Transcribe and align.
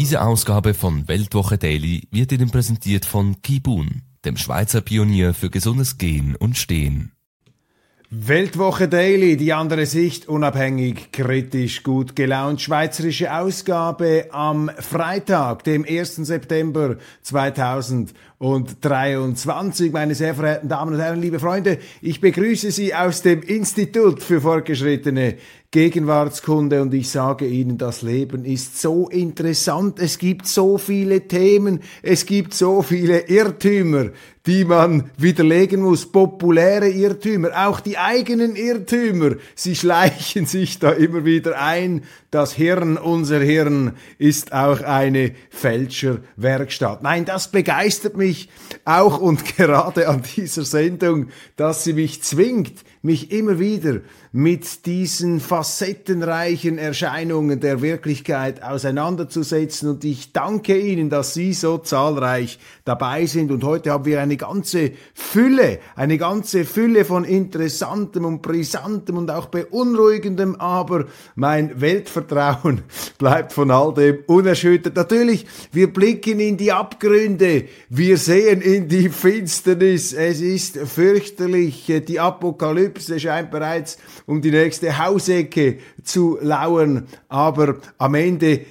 Diese 0.00 0.22
Ausgabe 0.22 0.72
von 0.72 1.08
Weltwoche 1.08 1.58
Daily 1.58 2.08
wird 2.10 2.32
Ihnen 2.32 2.50
präsentiert 2.50 3.04
von 3.04 3.42
Kibun, 3.42 4.00
dem 4.24 4.38
Schweizer 4.38 4.80
Pionier 4.80 5.34
für 5.34 5.50
gesundes 5.50 5.98
Gehen 5.98 6.36
und 6.36 6.56
Stehen. 6.56 7.12
Weltwoche 8.08 8.88
Daily, 8.88 9.36
die 9.36 9.52
andere 9.52 9.84
Sicht, 9.84 10.26
unabhängig, 10.26 11.12
kritisch, 11.12 11.82
gut 11.82 12.16
gelaunt. 12.16 12.62
Schweizerische 12.62 13.32
Ausgabe 13.32 14.28
am 14.32 14.70
Freitag, 14.78 15.64
dem 15.64 15.84
1. 15.84 16.16
September 16.16 16.96
2023. 18.40 19.92
Meine 19.92 20.14
sehr 20.14 20.34
verehrten 20.34 20.68
Damen 20.70 20.94
und 20.94 21.00
Herren, 21.00 21.20
liebe 21.20 21.38
Freunde, 21.38 21.76
ich 22.00 22.22
begrüße 22.22 22.70
Sie 22.70 22.94
aus 22.94 23.20
dem 23.20 23.42
Institut 23.42 24.22
für 24.22 24.40
fortgeschrittene 24.40 25.36
Gegenwartskunde 25.72 26.82
und 26.82 26.92
ich 26.94 27.10
sage 27.10 27.46
Ihnen, 27.46 27.78
das 27.78 28.02
Leben 28.02 28.44
ist 28.44 28.80
so 28.80 29.08
interessant, 29.08 30.00
es 30.00 30.18
gibt 30.18 30.48
so 30.48 30.78
viele 30.78 31.28
Themen, 31.28 31.80
es 32.02 32.26
gibt 32.26 32.54
so 32.54 32.82
viele 32.82 33.28
Irrtümer, 33.28 34.10
die 34.46 34.64
man 34.64 35.10
widerlegen 35.16 35.82
muss, 35.82 36.10
populäre 36.10 36.88
Irrtümer, 36.88 37.50
auch 37.68 37.78
die 37.78 37.98
eigenen 37.98 38.56
Irrtümer, 38.56 39.36
sie 39.54 39.76
schleichen 39.76 40.46
sich 40.46 40.78
da 40.78 40.90
immer 40.90 41.24
wieder 41.24 41.60
ein. 41.60 42.02
Das 42.32 42.52
Hirn, 42.52 42.96
unser 42.96 43.40
Hirn, 43.40 43.92
ist 44.18 44.52
auch 44.52 44.80
eine 44.80 45.32
Fälscherwerkstatt. 45.50 47.02
Nein, 47.02 47.24
das 47.24 47.50
begeistert 47.50 48.16
mich 48.16 48.29
auch 48.84 49.20
und 49.20 49.44
gerade 49.56 50.08
an 50.08 50.22
dieser 50.36 50.64
Sendung, 50.64 51.28
dass 51.56 51.84
sie 51.84 51.92
mich 51.92 52.22
zwingt, 52.22 52.84
mich 53.02 53.32
immer 53.32 53.58
wieder 53.58 54.00
mit 54.30 54.84
diesen 54.84 55.40
facettenreichen 55.40 56.76
Erscheinungen 56.76 57.58
der 57.60 57.80
Wirklichkeit 57.80 58.62
auseinanderzusetzen. 58.62 59.88
Und 59.88 60.04
ich 60.04 60.32
danke 60.32 60.78
Ihnen, 60.78 61.08
dass 61.08 61.32
Sie 61.32 61.54
so 61.54 61.78
zahlreich 61.78 62.58
dabei 62.84 63.24
sind. 63.24 63.50
Und 63.50 63.64
heute 63.64 63.90
haben 63.90 64.04
wir 64.04 64.20
eine 64.20 64.36
ganze 64.36 64.92
Fülle, 65.14 65.80
eine 65.96 66.18
ganze 66.18 66.64
Fülle 66.64 67.06
von 67.06 67.24
interessantem 67.24 68.26
und 68.26 68.42
brisantem 68.42 69.16
und 69.16 69.30
auch 69.30 69.46
beunruhigendem. 69.46 70.56
Aber 70.56 71.06
mein 71.34 71.80
Weltvertrauen 71.80 72.82
bleibt 73.18 73.54
von 73.54 73.70
all 73.70 73.94
dem 73.94 74.18
unerschüttert. 74.26 74.94
Natürlich, 74.94 75.46
wir 75.72 75.90
blicken 75.90 76.38
in 76.38 76.58
die 76.58 76.70
Abgründe. 76.70 77.64
Wir 77.88 78.18
sehen 78.18 78.60
in 78.60 78.88
die 78.88 79.08
Finsternis. 79.08 80.12
Es 80.12 80.42
ist 80.42 80.76
fürchterlich. 80.76 81.90
Die 82.06 82.20
Apokalypse 82.20 82.89
Apokalypse 82.90 83.20
scheint 83.20 83.50
bereits 83.50 83.98
um 84.26 84.40
die 84.42 84.50
nächste 84.50 84.98
Hausecke 84.98 85.78
zu 86.02 86.38
lauern. 86.40 87.06
Aber 87.28 87.76
am 87.98 88.14
Ende 88.14 88.66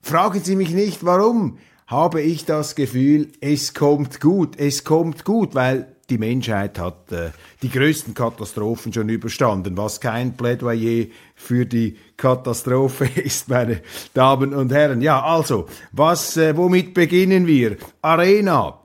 fragen 0.00 0.40
Sie 0.42 0.56
mich 0.56 0.70
nicht, 0.70 1.04
warum 1.04 1.58
habe 1.86 2.22
ich 2.22 2.44
das 2.44 2.74
Gefühl, 2.74 3.28
es 3.40 3.74
kommt 3.74 4.20
gut, 4.20 4.58
es 4.58 4.84
kommt 4.84 5.24
gut, 5.24 5.54
weil 5.54 5.88
die 6.10 6.18
Menschheit 6.18 6.78
hat 6.78 7.12
äh, 7.12 7.30
die 7.62 7.70
größten 7.70 8.12
Katastrophen 8.12 8.92
schon 8.92 9.08
überstanden, 9.08 9.76
was 9.76 10.00
kein 10.00 10.36
Plädoyer 10.36 11.06
für 11.34 11.64
die 11.64 11.96
Katastrophe 12.16 13.06
ist, 13.20 13.48
meine 13.48 13.80
Damen 14.12 14.54
und 14.54 14.70
Herren. 14.72 15.00
Ja, 15.00 15.22
also, 15.22 15.66
was, 15.92 16.36
äh, 16.36 16.56
womit 16.56 16.92
beginnen 16.92 17.46
wir? 17.46 17.76
Arena. 18.02 18.83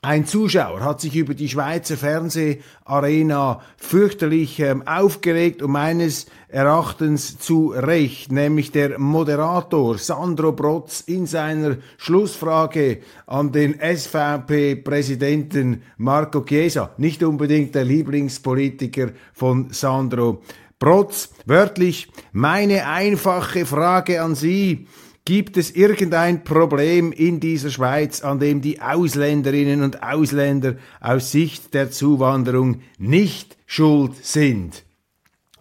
Ein 0.00 0.26
Zuschauer 0.26 0.84
hat 0.84 1.00
sich 1.00 1.16
über 1.16 1.34
die 1.34 1.48
Schweizer 1.48 1.96
Fernseharena 1.96 3.60
fürchterlich 3.76 4.60
ähm, 4.60 4.86
aufgeregt 4.86 5.60
und 5.60 5.72
meines 5.72 6.26
Erachtens 6.46 7.40
zu 7.40 7.70
Recht, 7.70 8.30
nämlich 8.30 8.70
der 8.70 9.00
Moderator 9.00 9.98
Sandro 9.98 10.52
Brotz 10.52 11.00
in 11.00 11.26
seiner 11.26 11.78
Schlussfrage 11.96 13.00
an 13.26 13.50
den 13.50 13.80
SVP-Präsidenten 13.80 15.82
Marco 15.96 16.42
Chiesa, 16.42 16.92
nicht 16.96 17.24
unbedingt 17.24 17.74
der 17.74 17.84
Lieblingspolitiker 17.84 19.08
von 19.32 19.70
Sandro 19.70 20.42
Brotz, 20.78 21.30
wörtlich 21.44 22.06
meine 22.30 22.86
einfache 22.86 23.66
Frage 23.66 24.22
an 24.22 24.36
Sie, 24.36 24.86
Gibt 25.28 25.58
es 25.58 25.72
irgendein 25.72 26.42
Problem 26.42 27.12
in 27.12 27.38
dieser 27.38 27.68
Schweiz, 27.68 28.22
an 28.22 28.38
dem 28.38 28.62
die 28.62 28.80
Ausländerinnen 28.80 29.82
und 29.82 30.02
Ausländer 30.02 30.76
aus 31.02 31.32
Sicht 31.32 31.74
der 31.74 31.90
Zuwanderung 31.90 32.80
nicht 32.96 33.58
schuld 33.66 34.12
sind? 34.24 34.84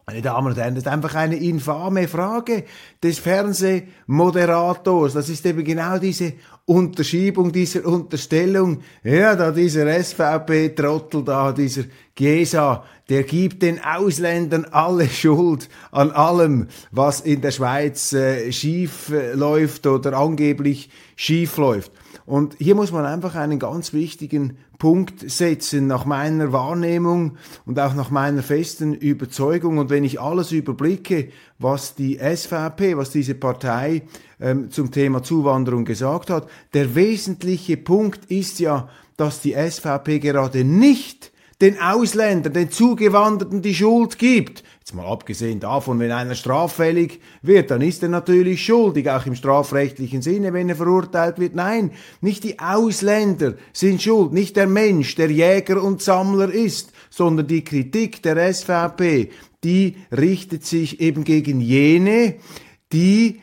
Meine 0.09 0.21
Damen 0.21 0.47
und 0.47 0.57
Herren, 0.57 0.73
das 0.75 0.85
ist 0.85 0.89
einfach 0.89 1.15
eine 1.15 1.35
infame 1.35 2.07
Frage 2.07 2.63
des 3.03 3.19
Fernsehmoderators. 3.19 5.11
Das 5.11 5.27
ist 5.27 5.45
eben 5.45 5.65
genau 5.65 5.97
diese 5.97 6.31
Unterschiebung, 6.63 7.51
dieser 7.51 7.85
Unterstellung. 7.85 8.83
Ja, 9.03 9.35
da 9.35 9.51
dieser 9.51 10.01
SVP-Trottel 10.01 11.25
da, 11.25 11.51
dieser 11.51 11.83
Gesa, 12.15 12.85
der 13.09 13.23
gibt 13.23 13.61
den 13.63 13.83
Ausländern 13.83 14.63
alle 14.71 15.09
Schuld 15.09 15.67
an 15.91 16.11
allem, 16.11 16.69
was 16.91 17.19
in 17.19 17.41
der 17.41 17.51
Schweiz 17.51 18.13
äh, 18.13 18.49
schief 18.53 19.09
äh, 19.09 19.33
läuft 19.33 19.87
oder 19.87 20.13
angeblich 20.13 20.89
schief 21.17 21.57
läuft. 21.57 21.91
Und 22.25 22.55
hier 22.59 22.75
muss 22.75 22.93
man 22.93 23.05
einfach 23.05 23.35
einen 23.35 23.59
ganz 23.59 23.91
wichtigen 23.91 24.57
Punkt 24.77 25.29
setzen 25.29 25.87
nach 25.87 26.05
meiner 26.05 26.53
Wahrnehmung 26.53 27.37
und 27.65 27.79
auch 27.79 27.93
nach 27.93 28.11
meiner 28.11 28.43
festen 28.43 28.93
Überzeugung. 28.93 29.77
Und 29.77 29.89
wenn 29.89 30.03
ich 30.03 30.21
alles 30.21 30.51
überblicke, 30.51 31.29
was 31.59 31.95
die 31.95 32.17
SVP, 32.17 32.97
was 32.97 33.09
diese 33.09 33.35
Partei 33.35 34.03
ähm, 34.39 34.69
zum 34.69 34.91
Thema 34.91 35.23
Zuwanderung 35.23 35.85
gesagt 35.85 36.29
hat, 36.29 36.47
der 36.73 36.95
wesentliche 36.95 37.77
Punkt 37.77 38.25
ist 38.25 38.59
ja, 38.59 38.89
dass 39.17 39.41
die 39.41 39.53
SVP 39.53 40.19
gerade 40.19 40.63
nicht 40.63 41.31
den 41.59 41.81
Ausländern, 41.81 42.53
den 42.53 42.69
Zugewanderten 42.69 43.61
die 43.61 43.73
Schuld 43.73 44.19
gibt. 44.19 44.63
Jetzt 44.87 44.95
mal 44.95 45.11
abgesehen 45.11 45.59
davon, 45.59 45.99
wenn 45.99 46.13
einer 46.13 46.33
straffällig 46.33 47.19
wird, 47.41 47.71
dann 47.71 47.81
ist 47.81 48.03
er 48.03 48.07
natürlich 48.07 48.63
schuldig, 48.63 49.09
auch 49.09 49.25
im 49.25 49.35
strafrechtlichen 49.35 50.21
Sinne, 50.21 50.53
wenn 50.53 50.69
er 50.69 50.77
verurteilt 50.77 51.39
wird. 51.39 51.55
Nein, 51.55 51.91
nicht 52.21 52.45
die 52.45 52.59
Ausländer 52.59 53.55
sind 53.73 54.01
schuld, 54.01 54.31
nicht 54.31 54.55
der 54.55 54.65
Mensch, 54.67 55.15
der 55.15 55.29
Jäger 55.29 55.83
und 55.83 56.01
Sammler 56.01 56.49
ist, 56.53 56.93
sondern 57.09 57.47
die 57.47 57.65
Kritik 57.65 58.23
der 58.23 58.53
SVP, 58.53 59.31
die 59.65 59.97
richtet 60.09 60.65
sich 60.65 61.01
eben 61.01 61.25
gegen 61.25 61.59
jene, 61.59 62.35
die 62.93 63.41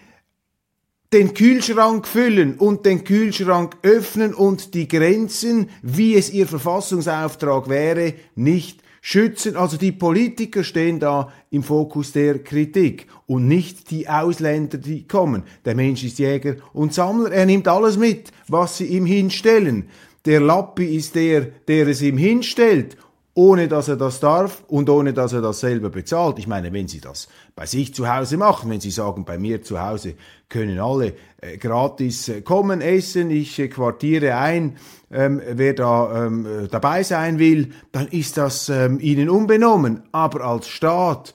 den 1.12 1.34
Kühlschrank 1.34 2.08
füllen 2.08 2.54
und 2.54 2.86
den 2.86 3.04
Kühlschrank 3.04 3.76
öffnen 3.82 4.32
und 4.32 4.72
die 4.72 4.88
Grenzen, 4.88 5.68
wie 5.82 6.14
es 6.14 6.32
ihr 6.32 6.46
Verfassungsauftrag 6.46 7.68
wäre, 7.68 8.14
nicht 8.34 8.83
schützen. 9.06 9.54
Also 9.54 9.76
die 9.76 9.92
Politiker 9.92 10.64
stehen 10.64 10.98
da 10.98 11.30
im 11.50 11.62
Fokus 11.62 12.12
der 12.12 12.38
Kritik 12.38 13.06
und 13.26 13.46
nicht 13.46 13.90
die 13.90 14.08
Ausländer, 14.08 14.78
die 14.78 15.06
kommen. 15.06 15.42
Der 15.66 15.74
Mensch 15.74 16.02
ist 16.04 16.18
Jäger 16.18 16.56
und 16.72 16.94
Sammler. 16.94 17.30
Er 17.30 17.44
nimmt 17.44 17.68
alles 17.68 17.98
mit, 17.98 18.32
was 18.48 18.78
sie 18.78 18.86
ihm 18.86 19.04
hinstellen. 19.04 19.90
Der 20.24 20.40
Lappi 20.40 20.96
ist 20.96 21.14
der, 21.16 21.42
der 21.68 21.86
es 21.86 22.00
ihm 22.00 22.16
hinstellt 22.16 22.96
ohne 23.34 23.66
dass 23.66 23.88
er 23.88 23.96
das 23.96 24.20
darf 24.20 24.62
und 24.68 24.88
ohne 24.88 25.12
dass 25.12 25.32
er 25.32 25.42
das 25.42 25.60
selber 25.60 25.90
bezahlt. 25.90 26.38
Ich 26.38 26.46
meine, 26.46 26.72
wenn 26.72 26.86
Sie 26.86 27.00
das 27.00 27.28
bei 27.56 27.66
sich 27.66 27.92
zu 27.92 28.08
Hause 28.08 28.36
machen, 28.36 28.70
wenn 28.70 28.80
Sie 28.80 28.92
sagen, 28.92 29.24
bei 29.24 29.38
mir 29.38 29.62
zu 29.62 29.80
Hause 29.80 30.14
können 30.48 30.78
alle 30.78 31.14
äh, 31.40 31.58
gratis 31.58 32.28
äh, 32.28 32.42
kommen, 32.42 32.80
essen, 32.80 33.30
ich 33.30 33.58
äh, 33.58 33.68
quartiere 33.68 34.36
ein, 34.36 34.76
ähm, 35.10 35.42
wer 35.46 35.74
da 35.74 36.26
ähm, 36.26 36.46
äh, 36.46 36.68
dabei 36.68 37.02
sein 37.02 37.40
will, 37.40 37.72
dann 37.90 38.06
ist 38.08 38.36
das 38.36 38.68
ähm, 38.68 39.00
Ihnen 39.00 39.28
unbenommen. 39.28 40.04
Aber 40.12 40.42
als 40.44 40.68
Staat 40.68 41.34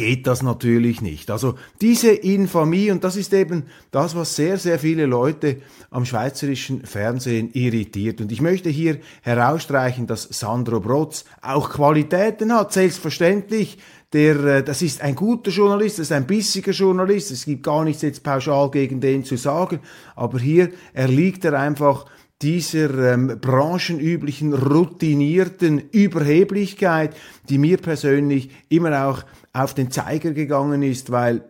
geht 0.00 0.26
das 0.26 0.42
natürlich 0.42 1.02
nicht. 1.02 1.30
Also 1.30 1.56
diese 1.82 2.10
Infamie, 2.10 2.90
und 2.90 3.04
das 3.04 3.16
ist 3.16 3.34
eben 3.34 3.64
das, 3.90 4.16
was 4.16 4.34
sehr, 4.34 4.56
sehr 4.56 4.78
viele 4.78 5.04
Leute 5.04 5.58
am 5.90 6.06
schweizerischen 6.06 6.86
Fernsehen 6.86 7.50
irritiert. 7.52 8.22
Und 8.22 8.32
ich 8.32 8.40
möchte 8.40 8.70
hier 8.70 8.96
herausstreichen, 9.20 10.06
dass 10.06 10.22
Sandro 10.22 10.80
Brotz 10.80 11.26
auch 11.42 11.68
Qualitäten 11.68 12.54
hat, 12.54 12.72
selbstverständlich. 12.72 13.76
Der, 14.14 14.42
äh, 14.42 14.64
das 14.64 14.80
ist 14.80 15.02
ein 15.02 15.14
guter 15.14 15.50
Journalist, 15.50 15.98
das 15.98 16.06
ist 16.06 16.12
ein 16.12 16.26
bissiger 16.26 16.72
Journalist. 16.72 17.30
Es 17.30 17.44
gibt 17.44 17.62
gar 17.62 17.84
nichts 17.84 18.00
jetzt 18.00 18.22
pauschal 18.22 18.70
gegen 18.70 19.02
den 19.02 19.22
zu 19.22 19.36
sagen. 19.36 19.80
Aber 20.16 20.38
hier 20.38 20.70
erliegt 20.94 21.44
er 21.44 21.60
einfach 21.60 22.06
dieser 22.40 23.12
ähm, 23.12 23.38
branchenüblichen, 23.38 24.54
routinierten 24.54 25.90
Überheblichkeit, 25.92 27.14
die 27.50 27.58
mir 27.58 27.76
persönlich 27.76 28.48
immer 28.70 29.06
auch 29.06 29.24
auf 29.52 29.74
den 29.74 29.90
Zeiger 29.90 30.32
gegangen 30.32 30.82
ist, 30.82 31.10
weil 31.10 31.44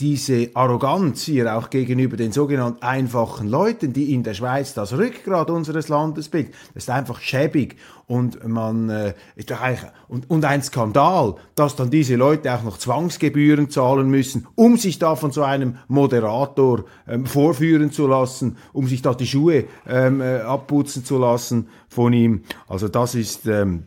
diese 0.00 0.50
Arroganz 0.54 1.22
hier 1.24 1.54
auch 1.54 1.68
gegenüber 1.68 2.16
den 2.16 2.32
sogenannten 2.32 2.82
einfachen 2.82 3.46
Leuten, 3.46 3.92
die 3.92 4.14
in 4.14 4.22
der 4.22 4.32
Schweiz 4.32 4.72
das 4.72 4.94
Rückgrat 4.94 5.50
unseres 5.50 5.88
Landes 5.88 6.30
bilden, 6.30 6.52
ist 6.74 6.88
einfach 6.88 7.20
schäbig 7.20 7.76
und 8.06 8.46
man 8.48 8.88
äh, 8.88 9.12
und, 10.08 10.30
und 10.30 10.44
ein 10.46 10.62
Skandal, 10.62 11.34
dass 11.54 11.76
dann 11.76 11.90
diese 11.90 12.16
Leute 12.16 12.54
auch 12.54 12.62
noch 12.62 12.78
Zwangsgebühren 12.78 13.68
zahlen 13.68 14.08
müssen, 14.08 14.48
um 14.54 14.78
sich 14.78 14.98
da 14.98 15.14
von 15.14 15.30
so 15.30 15.42
einem 15.42 15.76
Moderator 15.88 16.84
ähm, 17.06 17.26
vorführen 17.26 17.92
zu 17.92 18.06
lassen, 18.06 18.56
um 18.72 18.88
sich 18.88 19.02
da 19.02 19.12
die 19.12 19.26
Schuhe 19.26 19.64
ähm, 19.86 20.22
äh, 20.22 20.40
abputzen 20.40 21.04
zu 21.04 21.18
lassen 21.18 21.68
von 21.88 22.14
ihm. 22.14 22.44
Also 22.66 22.88
das 22.88 23.14
ist 23.14 23.46
ähm, 23.46 23.84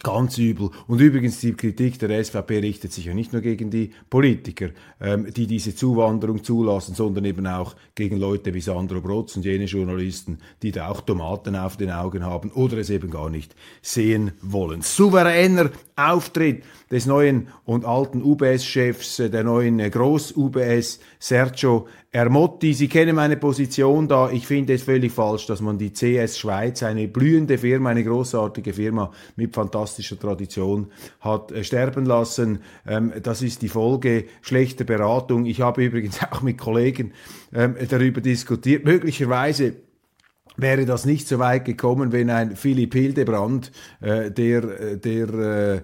Ganz 0.00 0.38
übel. 0.38 0.70
Und 0.86 1.00
übrigens, 1.00 1.40
die 1.40 1.54
Kritik 1.54 1.98
der 1.98 2.22
SVP 2.22 2.58
richtet 2.58 2.92
sich 2.92 3.06
ja 3.06 3.14
nicht 3.14 3.32
nur 3.32 3.42
gegen 3.42 3.68
die 3.68 3.90
Politiker, 4.08 4.68
ähm, 5.00 5.32
die 5.34 5.48
diese 5.48 5.74
Zuwanderung 5.74 6.44
zulassen, 6.44 6.94
sondern 6.94 7.24
eben 7.24 7.48
auch 7.48 7.74
gegen 7.96 8.16
Leute 8.16 8.54
wie 8.54 8.60
Sandro 8.60 9.00
Brotz 9.00 9.34
und 9.34 9.44
jene 9.44 9.64
Journalisten, 9.64 10.38
die 10.62 10.70
da 10.70 10.88
auch 10.88 11.00
Tomaten 11.00 11.56
auf 11.56 11.76
den 11.76 11.90
Augen 11.90 12.24
haben 12.24 12.52
oder 12.52 12.78
es 12.78 12.90
eben 12.90 13.10
gar 13.10 13.28
nicht 13.28 13.56
sehen 13.82 14.30
wollen. 14.40 14.82
Souveräner 14.82 15.70
Auftritt 15.96 16.62
des 16.92 17.06
neuen 17.06 17.48
und 17.64 17.84
alten 17.84 18.22
UBS-Chefs, 18.22 19.18
äh, 19.18 19.30
der 19.30 19.42
neuen 19.42 19.80
äh, 19.80 19.90
Groß-UBS, 19.90 21.00
Sergio 21.18 21.88
Ermotti. 22.10 22.72
Sie 22.72 22.88
kennen 22.88 23.16
meine 23.16 23.36
Position 23.36 24.08
da. 24.08 24.30
Ich 24.30 24.46
finde 24.46 24.72
es 24.72 24.82
völlig 24.82 25.12
falsch, 25.12 25.46
dass 25.46 25.60
man 25.60 25.76
die 25.76 25.92
CS 25.92 26.38
Schweiz, 26.38 26.82
eine 26.82 27.06
blühende 27.06 27.58
Firma, 27.58 27.90
eine 27.90 28.02
großartige 28.02 28.72
Firma 28.72 29.10
mit 29.36 29.54
fantastischer 29.54 30.18
Tradition, 30.18 30.90
hat 31.20 31.52
äh, 31.52 31.62
sterben 31.64 32.06
lassen. 32.06 32.60
Ähm, 32.86 33.12
das 33.22 33.42
ist 33.42 33.60
die 33.60 33.68
Folge 33.68 34.24
schlechter 34.40 34.84
Beratung. 34.84 35.44
Ich 35.44 35.60
habe 35.60 35.84
übrigens 35.84 36.18
auch 36.30 36.40
mit 36.40 36.56
Kollegen 36.56 37.12
ähm, 37.52 37.76
darüber 37.88 38.22
diskutiert. 38.22 38.84
Möglicherweise 38.86 39.74
wäre 40.58 40.84
das 40.84 41.06
nicht 41.06 41.26
so 41.26 41.38
weit 41.38 41.64
gekommen, 41.64 42.12
wenn 42.12 42.28
ein 42.28 42.56
Philipp 42.56 42.92
Hildebrand, 42.92 43.72
äh, 44.00 44.30
der, 44.30 44.64
äh, 44.64 44.98
der 44.98 45.28
äh, 45.28 45.80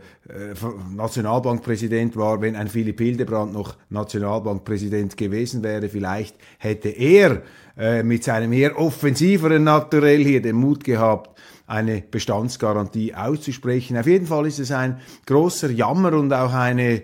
Nationalbankpräsident 0.95 2.17
war, 2.17 2.41
wenn 2.43 2.57
ein 2.57 2.69
Philipp 2.69 3.01
Hildebrand 3.01 3.53
noch 3.53 3.77
Nationalbankpräsident 3.89 5.17
gewesen 5.17 5.63
wäre, 5.63 5.89
vielleicht 5.89 6.37
hätte 6.59 6.89
er 6.89 7.43
äh, 7.79 8.03
mit 8.03 8.25
seinem 8.25 8.53
eher 8.53 8.79
offensiveren 8.79 9.65
Naturell 9.65 10.23
hier 10.23 10.43
den 10.43 10.57
Mut 10.57 10.85
gehabt, 10.85 11.39
eine 11.67 12.03
Bestandsgarantie 12.03 13.15
auszusprechen. 13.15 13.97
Auf 13.97 14.07
jeden 14.07 14.27
Fall 14.27 14.47
ist 14.47 14.59
es 14.59 14.71
ein 14.71 14.99
großer 15.27 15.71
Jammer 15.71 16.13
und 16.13 16.33
auch 16.33 16.53
eine 16.53 17.03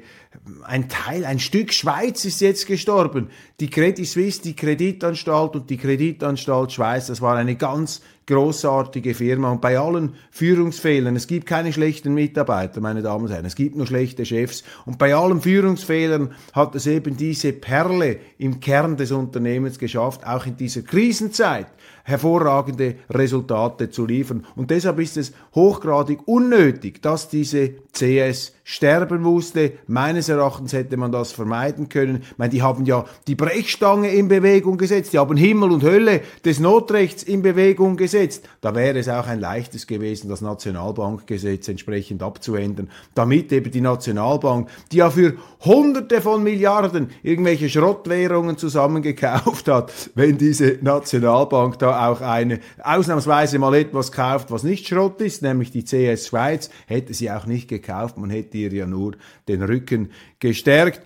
ein 0.65 0.89
Teil, 0.89 1.25
ein 1.25 1.39
Stück 1.39 1.73
Schweiz 1.73 2.25
ist 2.25 2.41
jetzt 2.41 2.67
gestorben. 2.67 3.29
Die 3.61 3.69
Credit 3.69 4.07
Suisse, 4.07 4.41
die 4.43 4.57
Kreditanstalt 4.57 5.55
und 5.55 5.71
die 5.71 5.77
Kreditanstalt 5.77 6.73
Schweiz, 6.73 7.09
das 7.09 7.21
war 7.21 7.37
eine 7.37 7.57
ganz 7.57 8.01
großartige 8.27 9.15
Firma 9.15 9.51
und 9.51 9.61
bei 9.61 9.79
allen 9.79 10.15
Führungsfehlern, 10.31 11.17
es 11.17 11.27
gibt 11.27 11.47
keine 11.47 11.73
schlechten 11.73 12.15
Mitarbeiter, 12.15 12.81
meine 12.81 13.03
Damen 13.03 13.25
und 13.25 13.33
Herren, 13.33 13.45
es 13.45 13.57
gibt 13.57 13.77
nur 13.77 13.87
schlechte 13.87 14.25
Chefs 14.25 14.63
und 14.87 14.99
bei 14.99 15.15
allen 15.15 15.41
Führungsfehlern 15.41 16.33
hat 16.53 16.75
es 16.77 16.87
eben 16.87 17.17
diese 17.17 17.53
Perle 17.53 18.19
im 18.39 18.61
Kern 18.61 18.97
des 18.97 19.11
Unternehmens 19.11 19.79
geschafft, 19.79 20.25
auch 20.25 20.47
in 20.47 20.57
dieser 20.57 20.83
Krisenzeit 20.83 21.67
hervorragende 22.05 22.97
Resultate 23.11 23.91
zu 23.91 24.07
liefern. 24.07 24.47
Und 24.57 24.71
deshalb 24.71 24.99
ist 25.01 25.17
es 25.17 25.33
hochgradig 25.55 26.27
unnötig, 26.27 27.03
dass 27.03 27.29
diese 27.29 27.75
CS 27.93 28.53
sterben 28.71 29.21
musste. 29.21 29.73
Meines 29.89 30.29
Erachtens 30.29 30.73
hätte 30.73 30.97
man 30.97 31.11
das 31.11 31.33
vermeiden 31.33 31.89
können. 31.89 32.23
Ich 32.23 32.39
meine, 32.39 32.51
die 32.51 32.63
haben 32.63 32.87
ja 32.87 33.05
die 33.27 33.35
Brechstange 33.35 34.11
in 34.13 34.29
Bewegung 34.29 34.79
gesetzt, 34.79 35.13
die 35.13 35.19
haben 35.19 35.37
Himmel 35.37 35.73
und 35.73 35.83
Hölle 35.83 36.21
des 36.45 36.61
Notrechts 36.61 37.25
in 37.25 37.43
Bewegung 37.43 37.97
gesetzt. 37.97 38.49
Da 38.61 38.73
wäre 38.77 39.01
es 39.01 39.09
auch 39.09 39.27
ein 39.27 39.41
leichtes 39.41 39.89
gewesen, 39.89 40.29
das 40.29 40.41
Nationalbankgesetz 40.41 41.67
entsprechend 41.67 42.23
abzuändern, 42.23 42.91
damit 43.17 43.51
eben 43.51 43.73
die 43.73 43.81
Nationalbank, 43.81 44.69
die 44.93 44.99
ja 44.99 45.11
für 45.11 45.35
Hunderte 45.65 46.21
von 46.21 46.45
Milliarden 46.45 47.09
irgendwelche 47.25 47.69
Schrottwährungen 47.69 48.57
zusammengekauft 48.57 49.67
hat, 49.67 49.93
wenn 50.15 50.39
diese 50.39 50.79
Nationalbank 50.81 51.77
da 51.81 52.09
auch 52.09 52.21
eine 52.21 52.61
ausnahmsweise 52.81 53.59
mal 53.59 53.75
etwas 53.75 54.13
kauft, 54.13 54.53
was 54.53 54.63
nicht 54.63 54.87
Schrott 54.87 55.21
ist, 55.21 55.43
nämlich 55.43 55.73
die 55.73 55.85
CS 55.85 56.29
Schweiz, 56.29 56.71
hätte 56.87 57.15
sie 57.15 57.33
auch 57.33 57.47
nicht 57.47 57.67
gekauft, 57.67 58.17
man 58.17 58.31
hätte 58.31 58.60
ihr 58.61 58.73
ja 58.73 58.87
nur 58.87 59.17
den 59.49 59.63
Rücken 59.63 60.11
gestärkt 60.39 61.03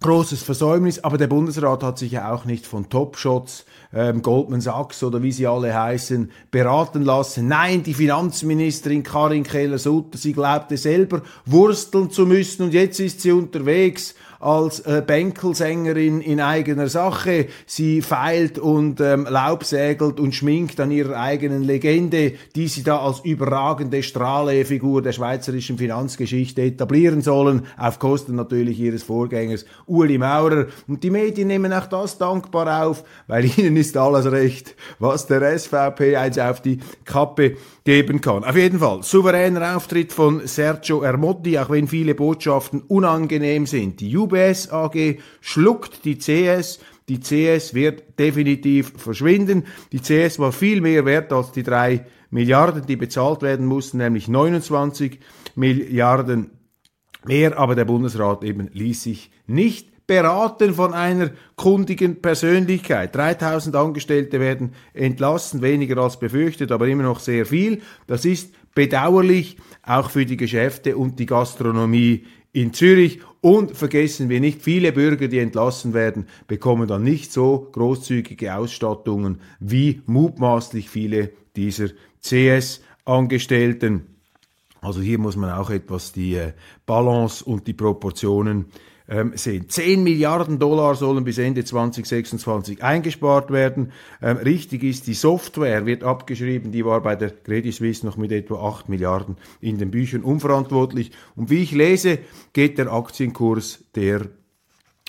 großes 0.00 0.42
Versäumnis, 0.42 1.04
aber 1.04 1.18
der 1.18 1.26
Bundesrat 1.26 1.82
hat 1.82 1.98
sich 1.98 2.12
ja 2.12 2.32
auch 2.32 2.46
nicht 2.46 2.66
von 2.66 2.88
Topshots, 2.88 3.66
ähm, 3.92 4.22
Goldman 4.22 4.62
Sachs 4.62 5.02
oder 5.02 5.22
wie 5.22 5.32
sie 5.32 5.46
alle 5.46 5.74
heißen, 5.74 6.30
beraten 6.50 7.02
lassen. 7.02 7.48
Nein, 7.48 7.82
die 7.82 7.92
Finanzministerin 7.92 9.02
Karin 9.02 9.44
Keller-Sutter, 9.44 10.16
sie 10.16 10.32
glaubte 10.32 10.78
selber 10.78 11.20
wursteln 11.44 12.10
zu 12.10 12.24
müssen 12.24 12.62
und 12.62 12.74
jetzt 12.74 12.98
ist 12.98 13.20
sie 13.20 13.32
unterwegs 13.32 14.14
als 14.40 14.80
äh, 14.80 15.02
Bänkelsängerin 15.06 16.22
in 16.22 16.40
eigener 16.40 16.88
Sache. 16.88 17.46
Sie 17.66 18.00
feilt 18.00 18.58
und 18.58 19.00
ähm, 19.00 19.26
laubsägelt 19.28 20.18
und 20.18 20.34
schminkt 20.34 20.80
an 20.80 20.90
ihrer 20.90 21.20
eigenen 21.20 21.62
Legende, 21.62 22.32
die 22.56 22.68
sie 22.68 22.82
da 22.82 22.98
als 22.98 23.20
überragende 23.20 24.02
Strahlefigur 24.02 25.02
der 25.02 25.12
schweizerischen 25.12 25.76
Finanzgeschichte 25.76 26.62
etablieren 26.62 27.20
sollen, 27.20 27.66
auf 27.76 27.98
Kosten 27.98 28.34
natürlich 28.34 28.80
ihres 28.80 29.02
Vorgängers 29.02 29.66
Uli 29.86 30.16
Maurer. 30.16 30.66
Und 30.88 31.04
die 31.04 31.10
Medien 31.10 31.48
nehmen 31.48 31.72
auch 31.72 31.86
das 31.86 32.16
dankbar 32.16 32.86
auf, 32.86 33.04
weil 33.26 33.44
ihnen 33.44 33.76
ist 33.76 33.96
alles 33.96 34.30
recht, 34.30 34.74
was 34.98 35.26
der 35.26 35.58
SVP 35.58 36.16
eins 36.16 36.38
auf 36.38 36.62
die 36.62 36.80
Kappe 37.04 37.56
geben 37.84 38.20
kann. 38.20 38.44
Auf 38.44 38.56
jeden 38.56 38.78
Fall, 38.78 39.02
souveräner 39.02 39.76
Auftritt 39.76 40.12
von 40.12 40.46
Sergio 40.46 41.02
Ermotti, 41.02 41.58
auch 41.58 41.70
wenn 41.70 41.88
viele 41.88 42.14
Botschaften 42.14 42.82
unangenehm 42.82 43.66
sind. 43.66 44.00
Die 44.00 44.10
UBS 44.30 44.70
AG 44.70 45.18
schluckt 45.40 46.04
die 46.04 46.18
CS. 46.18 46.80
Die 47.08 47.20
CS 47.20 47.74
wird 47.74 48.18
definitiv 48.18 48.92
verschwinden. 48.96 49.64
Die 49.92 50.00
CS 50.00 50.38
war 50.38 50.52
viel 50.52 50.80
mehr 50.80 51.04
wert 51.04 51.32
als 51.32 51.52
die 51.52 51.62
drei 51.62 52.06
Milliarden, 52.30 52.86
die 52.86 52.96
bezahlt 52.96 53.42
werden 53.42 53.66
mussten, 53.66 53.98
nämlich 53.98 54.28
29 54.28 55.18
Milliarden 55.56 56.50
mehr. 57.26 57.58
Aber 57.58 57.74
der 57.74 57.84
Bundesrat 57.84 58.44
eben 58.44 58.68
ließ 58.72 59.02
sich 59.02 59.32
nicht 59.46 60.06
beraten 60.06 60.74
von 60.74 60.92
einer 60.92 61.30
kundigen 61.54 62.20
Persönlichkeit. 62.20 63.14
3000 63.14 63.76
Angestellte 63.76 64.40
werden 64.40 64.72
entlassen, 64.92 65.62
weniger 65.62 65.98
als 65.98 66.18
befürchtet, 66.18 66.72
aber 66.72 66.88
immer 66.88 67.04
noch 67.04 67.20
sehr 67.20 67.46
viel. 67.46 67.80
Das 68.08 68.24
ist 68.24 68.52
bedauerlich, 68.74 69.56
auch 69.84 70.10
für 70.10 70.26
die 70.26 70.36
Geschäfte 70.36 70.96
und 70.96 71.18
die 71.20 71.26
Gastronomie 71.26 72.24
in 72.52 72.72
Zürich. 72.72 73.20
Und 73.42 73.74
vergessen 73.76 74.28
wir 74.28 74.40
nicht, 74.40 74.60
viele 74.60 74.92
Bürger, 74.92 75.28
die 75.28 75.38
entlassen 75.38 75.94
werden, 75.94 76.26
bekommen 76.46 76.86
dann 76.86 77.02
nicht 77.02 77.32
so 77.32 77.68
großzügige 77.72 78.54
Ausstattungen 78.54 79.40
wie 79.60 80.02
mutmaßlich 80.06 80.90
viele 80.90 81.30
dieser 81.56 81.88
CS-Angestellten. 82.22 84.06
Also 84.82 85.00
hier 85.00 85.18
muss 85.18 85.36
man 85.36 85.52
auch 85.52 85.70
etwas 85.70 86.12
die 86.12 86.34
äh, 86.34 86.52
Balance 86.86 87.44
und 87.44 87.66
die 87.66 87.74
Proportionen 87.74 88.66
ähm, 89.10 89.32
sind. 89.34 89.70
10 89.70 90.02
Milliarden 90.02 90.58
Dollar 90.58 90.94
sollen 90.94 91.24
bis 91.24 91.38
Ende 91.38 91.64
2026 91.64 92.82
eingespart 92.82 93.50
werden. 93.50 93.92
Ähm, 94.22 94.36
richtig 94.38 94.84
ist, 94.84 95.06
die 95.06 95.14
Software 95.14 95.84
wird 95.84 96.04
abgeschrieben, 96.04 96.72
die 96.72 96.84
war 96.84 97.02
bei 97.02 97.16
der 97.16 97.30
Credit 97.30 97.74
Suisse 97.74 98.06
noch 98.06 98.16
mit 98.16 98.32
etwa 98.32 98.66
8 98.68 98.88
Milliarden 98.88 99.36
in 99.60 99.78
den 99.78 99.90
Büchern 99.90 100.22
unverantwortlich. 100.22 101.10
Und 101.34 101.50
wie 101.50 101.62
ich 101.62 101.72
lese, 101.72 102.18
geht 102.52 102.78
der 102.78 102.92
Aktienkurs 102.92 103.84
der 103.94 104.28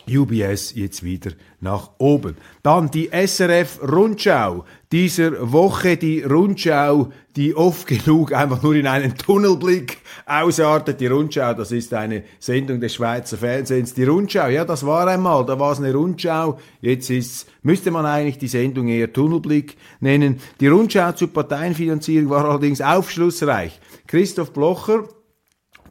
UBS 0.09 0.73
jetzt 0.75 1.03
wieder 1.03 1.31
nach 1.59 1.91
oben. 1.97 2.35
Dann 2.63 2.89
die 2.91 3.09
SRF 3.11 3.79
Rundschau 3.81 4.65
dieser 4.91 5.51
Woche, 5.51 5.95
die 5.95 6.21
Rundschau, 6.21 7.11
die 7.35 7.55
oft 7.55 7.87
genug 7.87 8.33
einfach 8.33 8.61
nur 8.61 8.75
in 8.75 8.87
einen 8.87 9.15
Tunnelblick 9.15 9.99
ausartet. 10.25 10.99
Die 10.99 11.07
Rundschau, 11.07 11.53
das 11.53 11.71
ist 11.71 11.93
eine 11.93 12.23
Sendung 12.39 12.81
des 12.81 12.95
Schweizer 12.95 13.37
Fernsehens. 13.37 13.93
Die 13.93 14.03
Rundschau, 14.03 14.47
ja, 14.47 14.65
das 14.65 14.85
war 14.85 15.07
einmal, 15.07 15.45
da 15.45 15.57
war 15.59 15.71
es 15.71 15.79
eine 15.79 15.93
Rundschau. 15.93 16.59
Jetzt 16.81 17.09
ist, 17.09 17.47
müsste 17.61 17.91
man 17.91 18.05
eigentlich 18.05 18.37
die 18.37 18.47
Sendung 18.47 18.87
eher 18.87 19.13
Tunnelblick 19.13 19.77
nennen. 19.99 20.39
Die 20.59 20.67
Rundschau 20.67 21.13
zur 21.13 21.31
Parteienfinanzierung 21.31 22.29
war 22.29 22.45
allerdings 22.45 22.81
aufschlussreich. 22.81 23.79
Christoph 24.07 24.51
Blocher, 24.51 25.05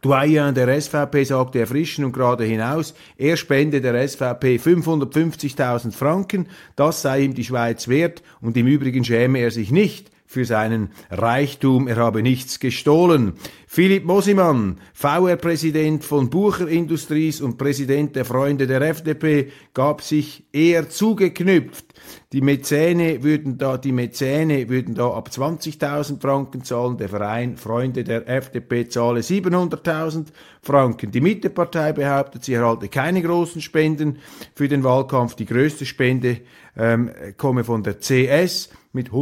Doyen 0.02 0.54
der 0.54 0.80
SVP 0.80 1.24
sagte 1.24 1.60
erfrischend 1.60 2.06
und 2.06 2.12
gerade 2.12 2.44
hinaus, 2.44 2.94
er 3.18 3.36
spende 3.36 3.80
der 3.80 4.08
SVP 4.08 4.56
550.000 4.56 5.92
Franken, 5.92 6.48
das 6.74 7.02
sei 7.02 7.20
ihm 7.20 7.34
die 7.34 7.44
Schweiz 7.44 7.86
wert. 7.88 8.22
Und 8.40 8.56
im 8.56 8.66
Übrigen 8.66 9.04
schäme 9.04 9.40
er 9.40 9.50
sich 9.50 9.70
nicht 9.70 10.10
für 10.26 10.44
seinen 10.44 10.90
Reichtum, 11.10 11.88
er 11.88 11.96
habe 11.96 12.22
nichts 12.22 12.60
gestohlen. 12.60 13.34
Philipp 13.72 14.04
Mosimann, 14.04 14.80
VR-Präsident 14.94 16.02
von 16.04 16.28
Bucher 16.28 16.66
Industries 16.66 17.40
und 17.40 17.56
Präsident 17.56 18.16
der 18.16 18.24
Freunde 18.24 18.66
der 18.66 18.80
FDP, 18.82 19.52
gab 19.74 20.02
sich 20.02 20.42
eher 20.52 20.88
zugeknüpft. 20.88 21.84
Die 22.32 22.40
Mäzene 22.40 23.22
würden 23.22 23.58
da, 23.58 23.78
die 23.78 23.92
Mäzene 23.92 24.68
würden 24.68 24.96
da 24.96 25.12
ab 25.12 25.28
20.000 25.32 26.20
Franken 26.20 26.64
zahlen, 26.64 26.96
der 26.96 27.08
Verein 27.08 27.56
Freunde 27.56 28.02
der 28.02 28.28
FDP 28.28 28.88
zahle 28.88 29.20
700.000 29.20 30.26
Franken. 30.62 31.12
Die 31.12 31.20
Mittepartei 31.20 31.92
behauptet, 31.92 32.44
sie 32.44 32.54
erhalte 32.54 32.88
keine 32.88 33.22
großen 33.22 33.60
Spenden 33.60 34.18
für 34.52 34.66
den 34.66 34.82
Wahlkampf. 34.82 35.36
Die 35.36 35.46
größte 35.46 35.86
Spende 35.86 36.38
ähm, 36.76 37.12
komme 37.36 37.62
von 37.62 37.84
der 37.84 38.00
CS 38.00 38.70
mit 38.92 39.12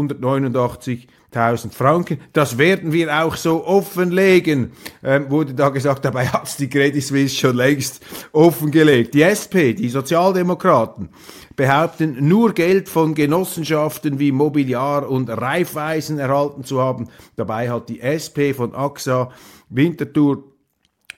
189.000 1.32 1.72
Franken. 1.72 2.20
Das 2.32 2.58
werden 2.58 2.92
wir 2.92 3.24
auch 3.24 3.36
so 3.36 3.64
offenlegen, 3.64 4.72
ähm, 5.02 5.30
wurde 5.30 5.54
da 5.54 5.68
gesagt. 5.68 6.04
Dabei 6.04 6.26
hat 6.28 6.58
die 6.58 6.68
Credit 6.68 7.02
Suisse 7.02 7.36
schon 7.36 7.56
längst 7.56 8.04
offengelegt. 8.32 9.14
Die 9.14 9.22
SP, 9.22 9.74
die 9.74 9.88
Sozialdemokraten, 9.88 11.10
behaupten, 11.56 12.16
nur 12.28 12.52
Geld 12.52 12.88
von 12.88 13.14
Genossenschaften 13.14 14.18
wie 14.18 14.32
Mobiliar 14.32 15.08
und 15.08 15.28
Raiffeisen 15.28 16.18
erhalten 16.18 16.64
zu 16.64 16.80
haben. 16.80 17.08
Dabei 17.36 17.70
hat 17.70 17.88
die 17.88 18.00
SP 18.00 18.54
von 18.54 18.74
AXA 18.74 19.30
Winterthur 19.68 20.44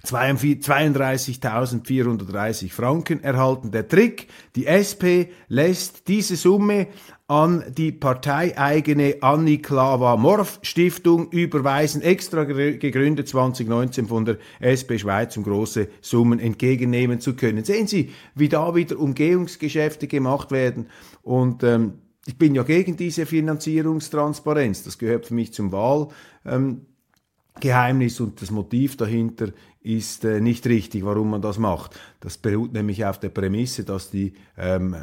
32.430 0.05 2.71
Franken 2.71 3.23
erhalten. 3.23 3.71
Der 3.71 3.89
Trick, 3.89 4.27
die 4.57 4.67
SP 4.67 5.31
lässt 5.49 6.09
diese 6.09 6.35
Summe 6.37 6.87
an 7.27 7.63
die 7.77 7.93
parteieigene 7.93 9.17
Anniklava 9.21 10.17
Morf 10.17 10.59
Stiftung 10.63 11.31
überweisen, 11.31 12.01
extra 12.03 12.43
gegründet 12.43 13.29
2019 13.29 14.09
von 14.09 14.25
der 14.25 14.39
SP 14.59 14.99
Schweiz, 14.99 15.37
um 15.37 15.45
große 15.45 15.87
Summen 16.01 16.41
entgegennehmen 16.41 17.21
zu 17.21 17.37
können. 17.37 17.63
Sehen 17.65 17.87
Sie, 17.87 18.11
wie 18.35 18.49
da 18.49 18.75
wieder 18.75 18.99
Umgehungsgeschäfte 18.99 20.09
gemacht 20.09 20.51
werden 20.51 20.89
und 21.23 21.63
ähm, 21.63 21.99
ich 22.27 22.37
bin 22.37 22.55
ja 22.55 22.65
gegen 22.65 22.97
diese 22.97 23.27
Finanzierungstransparenz. 23.27 24.83
Das 24.83 24.99
gehört 24.99 25.27
für 25.27 25.35
mich 25.35 25.53
zum 25.53 25.71
Wahlgeheimnis 25.73 26.17
ähm, 26.45 26.87
und 28.21 28.41
das 28.41 28.51
Motiv 28.51 28.97
dahinter 28.97 29.49
ist 29.83 30.25
äh, 30.25 30.41
nicht 30.41 30.67
richtig, 30.67 31.05
warum 31.05 31.31
man 31.31 31.43
das 31.43 31.59
macht. 31.59 31.99
Das 32.21 32.37
beruht 32.39 32.73
nämlich 32.73 33.05
auf 33.05 33.19
der 33.19 33.31
Prämisse, 33.31 33.85
dass 33.85 34.11
die 34.11 34.35
ähm, 34.57 34.95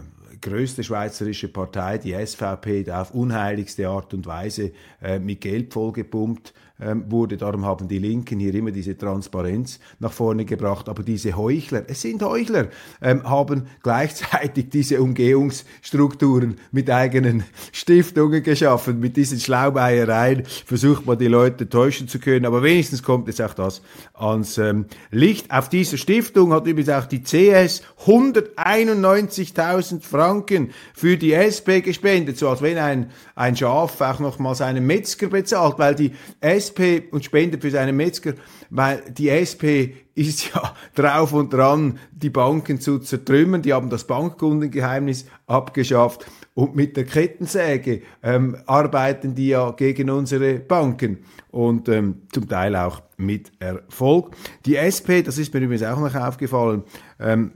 größte 0.41 0.83
schweizerische 0.83 1.47
Partei, 1.47 1.97
die 1.97 2.13
SVP, 2.13 2.89
auf 2.91 3.11
unheiligste 3.11 3.87
Art 3.87 4.13
und 4.13 4.25
Weise 4.25 4.71
äh, 5.01 5.19
mit 5.19 5.41
Geld 5.41 5.73
vollgepumpt 5.73 6.53
wurde. 6.79 7.37
Darum 7.37 7.65
haben 7.65 7.87
die 7.87 7.97
Linken 7.97 8.39
hier 8.39 8.53
immer 8.53 8.69
diese 8.69 8.95
Transparenz 8.95 9.79
nach 9.99 10.11
vorne 10.11 10.45
gebracht. 10.45 10.87
Aber 10.89 11.01
diese 11.01 11.35
Heuchler, 11.35 11.83
es 11.87 12.01
sind 12.01 12.21
Heuchler, 12.21 12.67
ähm, 13.01 13.23
haben 13.23 13.63
gleichzeitig 13.81 14.69
diese 14.69 15.01
Umgehungsstrukturen 15.01 16.57
mit 16.71 16.91
eigenen 16.91 17.43
Stiftungen 17.71 18.43
geschaffen. 18.43 18.99
Mit 18.99 19.17
diesen 19.17 19.39
Schlaubeiereien 19.39 20.43
versucht 20.45 21.07
man 21.07 21.17
die 21.17 21.27
Leute 21.27 21.67
täuschen 21.67 22.07
zu 22.07 22.19
können. 22.19 22.45
Aber 22.45 22.61
wenigstens 22.61 23.01
kommt 23.01 23.27
jetzt 23.27 23.41
auch 23.41 23.55
das 23.55 23.81
ans 24.13 24.59
ähm, 24.59 24.85
Licht. 25.09 25.49
Auf 25.49 25.69
dieser 25.69 25.97
Stiftung 25.97 26.53
hat 26.53 26.67
übrigens 26.67 26.89
auch 26.89 27.05
die 27.05 27.23
CS 27.23 27.81
191.000 28.05 30.03
Franken 30.03 30.69
für 30.93 31.17
die 31.17 31.33
SP 31.33 31.81
gespendet. 31.81 32.37
So 32.37 32.49
als 32.49 32.61
wenn 32.61 32.77
ein, 32.77 33.09
ein 33.33 33.55
Schaf 33.55 33.99
auch 33.99 34.19
noch 34.19 34.37
mal 34.37 34.53
seinen 34.53 34.85
Metzger 34.85 35.27
bezahlt, 35.27 35.79
weil 35.79 35.95
die 35.95 36.11
SP 36.45 36.66
SP 36.67 37.07
und 37.11 37.23
spendet 37.23 37.61
für 37.61 37.71
seinen 37.71 37.95
Metzger, 37.95 38.33
weil 38.69 39.03
die 39.09 39.29
SP 39.29 39.95
ist 40.15 40.53
ja 40.53 40.73
drauf 40.95 41.33
und 41.33 41.53
dran, 41.53 41.99
die 42.11 42.29
Banken 42.29 42.81
zu 42.81 42.99
zertrümmern. 42.99 43.61
Die 43.61 43.73
haben 43.73 43.89
das 43.89 44.05
Bankkundengeheimnis 44.05 45.25
abgeschafft 45.45 46.25
und 46.53 46.75
mit 46.75 46.97
der 46.97 47.05
Kettensäge 47.05 48.01
ähm, 48.23 48.57
arbeiten 48.65 49.35
die 49.35 49.49
ja 49.49 49.71
gegen 49.71 50.09
unsere 50.09 50.55
Banken 50.55 51.19
und 51.51 51.87
ähm, 51.87 52.23
zum 52.31 52.49
Teil 52.49 52.75
auch 52.75 53.01
mit 53.17 53.51
Erfolg. 53.59 54.35
Die 54.65 54.75
SP, 54.77 55.21
das 55.21 55.37
ist 55.37 55.53
mir 55.53 55.59
übrigens 55.59 55.83
auch 55.83 55.99
noch 55.99 56.15
aufgefallen, 56.15 56.83
ähm, 57.19 57.51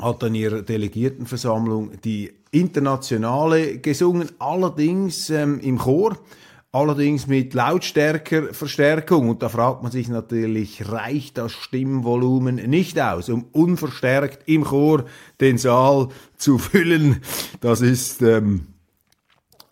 hat 0.00 0.22
an 0.24 0.34
ihrer 0.34 0.62
Delegiertenversammlung 0.62 2.00
die 2.02 2.32
Internationale 2.52 3.78
gesungen, 3.78 4.28
allerdings 4.38 5.30
ähm, 5.30 5.58
im 5.60 5.78
Chor 5.78 6.18
allerdings 6.72 7.26
mit 7.26 7.52
lautstärker 7.52 8.54
Verstärkung. 8.54 9.28
Und 9.28 9.42
da 9.42 9.50
fragt 9.50 9.82
man 9.82 9.92
sich 9.92 10.08
natürlich, 10.08 10.88
reicht 10.90 11.36
das 11.36 11.52
Stimmvolumen 11.52 12.56
nicht 12.56 12.98
aus, 12.98 13.28
um 13.28 13.44
unverstärkt 13.52 14.48
im 14.48 14.64
Chor 14.64 15.04
den 15.40 15.58
Saal 15.58 16.08
zu 16.36 16.58
füllen? 16.58 17.20
Das 17.60 17.82
ist 17.82 18.22
ähm, 18.22 18.68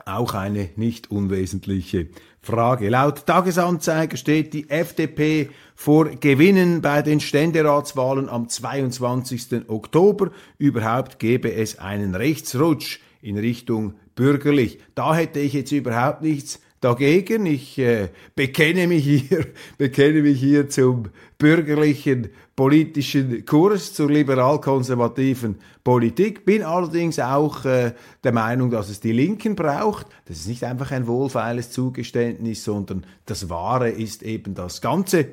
auch 0.04 0.34
eine 0.34 0.68
nicht 0.76 1.10
unwesentliche 1.10 2.08
Frage. 2.42 2.88
Laut 2.90 3.26
Tagesanzeiger 3.26 4.16
steht 4.16 4.52
die 4.52 4.68
FDP 4.68 5.50
vor 5.74 6.06
Gewinnen 6.06 6.82
bei 6.82 7.02
den 7.02 7.20
Ständeratswahlen 7.20 8.28
am 8.28 8.48
22. 8.48 9.68
Oktober. 9.68 10.30
Überhaupt 10.58 11.18
gäbe 11.18 11.52
es 11.52 11.78
einen 11.78 12.14
Rechtsrutsch 12.14 13.00
in 13.22 13.38
Richtung 13.38 13.94
bürgerlich. 14.14 14.80
Da 14.94 15.14
hätte 15.14 15.40
ich 15.40 15.52
jetzt 15.52 15.72
überhaupt 15.72 16.22
nichts 16.22 16.60
dagegen. 16.80 17.46
Ich 17.46 17.78
äh, 17.78 18.08
bekenne 18.34 18.86
mich 18.86 19.04
hier, 19.04 19.46
bekenne 19.78 20.22
mich 20.22 20.40
hier 20.40 20.68
zum 20.68 21.04
bürgerlichen 21.38 22.30
politischen 22.56 23.44
Kurs, 23.46 23.94
zur 23.94 24.10
liberal-konservativen 24.10 25.56
Politik, 25.82 26.44
bin 26.44 26.62
allerdings 26.62 27.18
auch 27.18 27.64
äh, 27.64 27.94
der 28.22 28.32
Meinung, 28.32 28.70
dass 28.70 28.90
es 28.90 29.00
die 29.00 29.12
Linken 29.12 29.56
braucht. 29.56 30.06
Das 30.26 30.38
ist 30.38 30.48
nicht 30.48 30.64
einfach 30.64 30.90
ein 30.90 31.06
wohlfeiles 31.06 31.70
Zugeständnis, 31.70 32.64
sondern 32.64 33.06
das 33.24 33.48
Wahre 33.48 33.90
ist 33.90 34.22
eben 34.22 34.54
das 34.54 34.80
Ganze. 34.80 35.28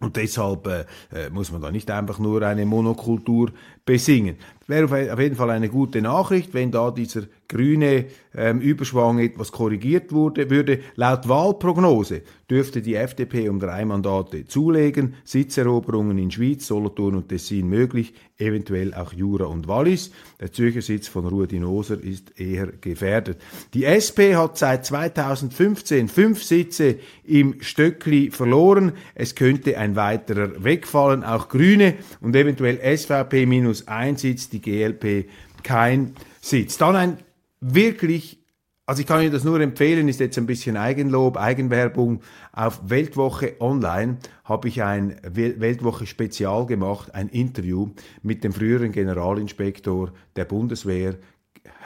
Und 0.00 0.16
deshalb 0.16 0.66
äh, 0.68 0.84
äh 1.12 1.28
muss 1.30 1.50
man 1.52 1.60
da 1.60 1.70
nicht 1.70 1.90
einfach 1.90 2.18
nur 2.18 2.42
eine 2.42 2.64
Monokultur 2.64 3.52
besingen. 3.84 4.36
Wäre 4.68 5.12
auf 5.12 5.18
jeden 5.18 5.34
Fall 5.34 5.50
eine 5.50 5.70
gute 5.70 6.02
Nachricht, 6.02 6.52
wenn 6.52 6.70
da 6.70 6.90
dieser 6.90 7.22
grüne 7.48 8.04
ähm, 8.36 8.60
Überschwang 8.60 9.18
etwas 9.18 9.50
korrigiert 9.50 10.12
wurde, 10.12 10.50
würde. 10.50 10.80
Laut 10.94 11.28
Wahlprognose 11.28 12.22
dürfte 12.50 12.82
die 12.82 12.94
FDP 12.94 13.48
um 13.48 13.58
drei 13.58 13.84
Mandate 13.84 14.46
zulegen, 14.46 15.14
Sitzeroberungen 15.24 16.18
in 16.18 16.30
Schwyz, 16.30 16.66
Solothurn 16.66 17.16
und 17.16 17.28
Tessin 17.28 17.68
möglich, 17.68 18.14
eventuell 18.38 18.94
auch 18.94 19.12
Jura 19.12 19.46
und 19.46 19.66
Wallis. 19.66 20.12
Der 20.40 20.52
Zürcher 20.52 20.82
Sitz 20.82 21.08
von 21.08 21.26
Rudi 21.26 21.58
Noser 21.58 22.02
ist 22.02 22.38
eher 22.38 22.68
gefährdet. 22.68 23.40
Die 23.74 23.84
SP 23.84 24.36
hat 24.36 24.56
seit 24.56 24.86
2015 24.86 26.08
fünf 26.08 26.42
Sitze 26.42 26.96
im 27.24 27.56
Stöckli 27.60 28.30
verloren. 28.30 28.92
Es 29.14 29.34
könnte 29.34 29.76
ein 29.78 29.96
weiterer 29.96 30.62
wegfallen, 30.62 31.24
auch 31.24 31.48
Grüne 31.48 31.94
und 32.20 32.36
eventuell 32.36 32.78
SVP 32.96 33.46
minus 33.46 33.88
ein 33.88 34.16
Sitz, 34.16 34.48
die 34.48 34.57
GLP 34.60 35.28
kein 35.62 36.14
Sitz. 36.40 36.78
Dann 36.78 36.96
ein 36.96 37.18
wirklich, 37.60 38.38
also 38.86 39.00
ich 39.00 39.06
kann 39.06 39.22
Ihnen 39.22 39.32
das 39.32 39.44
nur 39.44 39.60
empfehlen, 39.60 40.08
ist 40.08 40.20
jetzt 40.20 40.38
ein 40.38 40.46
bisschen 40.46 40.76
Eigenlob, 40.76 41.36
Eigenwerbung. 41.36 42.20
Auf 42.52 42.80
Weltwoche 42.88 43.60
Online 43.60 44.18
habe 44.44 44.68
ich 44.68 44.82
ein 44.82 45.16
Weltwoche 45.22 46.06
Spezial 46.06 46.66
gemacht, 46.66 47.14
ein 47.14 47.28
Interview 47.28 47.90
mit 48.22 48.44
dem 48.44 48.52
früheren 48.52 48.92
Generalinspektor 48.92 50.12
der 50.36 50.44
Bundeswehr, 50.44 51.16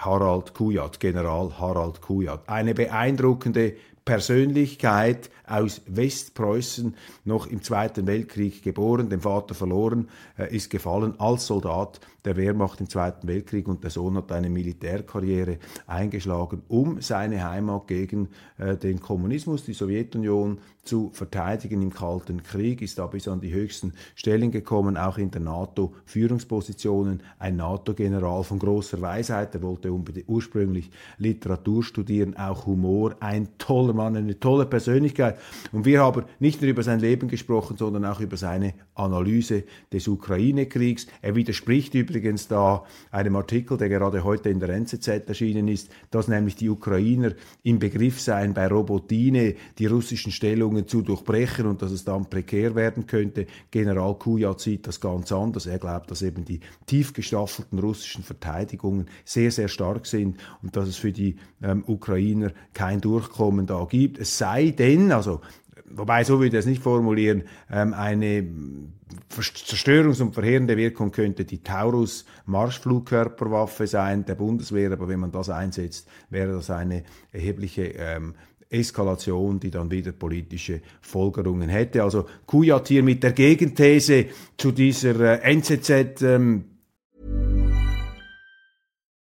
Harald 0.04 0.54
Kujat, 0.54 1.00
General 1.00 1.58
Harald 1.58 2.00
Kujat. 2.00 2.48
Eine 2.48 2.74
beeindruckende 2.74 3.74
Persönlichkeit 4.04 5.30
aus 5.46 5.82
Westpreußen, 5.86 6.94
noch 7.24 7.46
im 7.46 7.62
Zweiten 7.62 8.06
Weltkrieg 8.06 8.62
geboren, 8.62 9.08
den 9.08 9.20
Vater 9.20 9.54
verloren, 9.54 10.08
äh, 10.38 10.54
ist 10.54 10.70
gefallen 10.70 11.14
als 11.18 11.46
Soldat 11.46 12.00
der 12.24 12.36
Wehrmacht 12.36 12.80
im 12.80 12.88
Zweiten 12.88 13.28
Weltkrieg 13.28 13.68
und 13.68 13.82
der 13.82 13.90
Sohn 13.90 14.16
hat 14.16 14.32
eine 14.32 14.48
Militärkarriere 14.48 15.58
eingeschlagen, 15.86 16.62
um 16.68 17.00
seine 17.00 17.48
Heimat 17.48 17.86
gegen 17.86 18.28
äh, 18.58 18.76
den 18.76 19.00
Kommunismus, 19.00 19.64
die 19.64 19.72
Sowjetunion 19.72 20.58
zu 20.84 21.10
verteidigen 21.12 21.82
im 21.82 21.92
Kalten 21.92 22.42
Krieg, 22.42 22.82
ist 22.82 22.98
da 22.98 23.06
bis 23.06 23.28
an 23.28 23.40
die 23.40 23.52
höchsten 23.52 23.92
Stellen 24.14 24.50
gekommen, 24.50 24.96
auch 24.96 25.18
in 25.18 25.30
der 25.30 25.40
NATO 25.40 25.94
Führungspositionen, 26.06 27.22
ein 27.38 27.56
NATO-General 27.56 28.42
von 28.42 28.58
großer 28.58 29.00
Weisheit, 29.00 29.54
der 29.54 29.62
wollte 29.62 29.91
ursprünglich 30.26 30.90
Literatur 31.18 31.82
studieren, 31.82 32.36
auch 32.36 32.66
Humor, 32.66 33.16
ein 33.20 33.48
toller 33.58 33.92
Mann, 33.92 34.16
eine 34.16 34.38
tolle 34.38 34.66
Persönlichkeit. 34.66 35.38
Und 35.72 35.84
wir 35.84 36.00
haben 36.00 36.24
nicht 36.38 36.60
nur 36.60 36.70
über 36.70 36.82
sein 36.82 37.00
Leben 37.00 37.28
gesprochen, 37.28 37.76
sondern 37.76 38.04
auch 38.04 38.20
über 38.20 38.36
seine 38.36 38.74
Analyse 38.94 39.64
des 39.92 40.08
Ukraine-Kriegs. 40.08 41.06
Er 41.20 41.34
widerspricht 41.34 41.94
übrigens 41.94 42.48
da 42.48 42.84
einem 43.10 43.36
Artikel, 43.36 43.76
der 43.76 43.88
gerade 43.88 44.24
heute 44.24 44.50
in 44.50 44.60
der 44.60 44.70
NZZ 44.70 45.08
erschienen 45.26 45.68
ist, 45.68 45.90
dass 46.10 46.28
nämlich 46.28 46.56
die 46.56 46.68
Ukrainer 46.68 47.32
im 47.62 47.78
Begriff 47.78 48.20
seien, 48.20 48.54
bei 48.54 48.66
Robotine 48.66 49.54
die 49.78 49.86
russischen 49.86 50.32
Stellungen 50.32 50.86
zu 50.86 51.02
durchbrechen 51.02 51.66
und 51.66 51.82
dass 51.82 51.92
es 51.92 52.04
dann 52.04 52.26
prekär 52.26 52.74
werden 52.74 53.06
könnte. 53.06 53.46
General 53.70 54.14
Kujat 54.14 54.60
sieht 54.60 54.86
das 54.86 55.00
ganz 55.00 55.32
anders. 55.32 55.66
Er 55.66 55.78
glaubt, 55.78 56.10
dass 56.10 56.22
eben 56.22 56.44
die 56.44 56.60
tief 56.86 57.12
gestaffelten 57.12 57.78
russischen 57.78 58.24
Verteidigungen 58.24 59.06
sehr, 59.24 59.50
sehr 59.50 59.68
stark 59.68 59.81
sind 60.04 60.38
und 60.62 60.76
dass 60.76 60.88
es 60.88 60.96
für 60.96 61.12
die 61.12 61.36
ähm, 61.62 61.84
Ukrainer 61.86 62.52
kein 62.72 63.00
Durchkommen 63.00 63.66
da 63.66 63.84
gibt. 63.88 64.18
Es 64.18 64.38
sei 64.38 64.70
denn, 64.70 65.12
also 65.12 65.40
wobei 65.86 66.24
so 66.24 66.38
würde 66.38 66.56
ich 66.56 66.60
es 66.60 66.66
nicht 66.66 66.82
formulieren, 66.82 67.42
ähm, 67.70 67.94
eine 67.94 68.46
Zerstörungs- 69.30 70.22
und 70.22 70.34
verheerende 70.34 70.76
Wirkung 70.76 71.10
könnte 71.10 71.44
die 71.44 71.62
Taurus 71.62 72.24
Marschflugkörperwaffe 72.46 73.86
sein 73.86 74.24
der 74.24 74.34
Bundeswehr, 74.34 74.92
aber 74.92 75.08
wenn 75.08 75.20
man 75.20 75.32
das 75.32 75.50
einsetzt, 75.50 76.08
wäre 76.30 76.52
das 76.52 76.70
eine 76.70 77.04
erhebliche 77.32 77.84
ähm, 77.96 78.34
Eskalation, 78.70 79.60
die 79.60 79.70
dann 79.70 79.90
wieder 79.90 80.12
politische 80.12 80.80
Folgerungen 81.02 81.68
hätte. 81.68 82.02
Also 82.02 82.26
Kujat 82.46 82.88
hier 82.88 83.02
mit 83.02 83.22
der 83.22 83.32
Gegenthese 83.32 84.26
zu 84.56 84.72
dieser 84.72 85.42
äh, 85.42 85.52
NZZ. 85.52 86.22
Ähm 86.22 86.64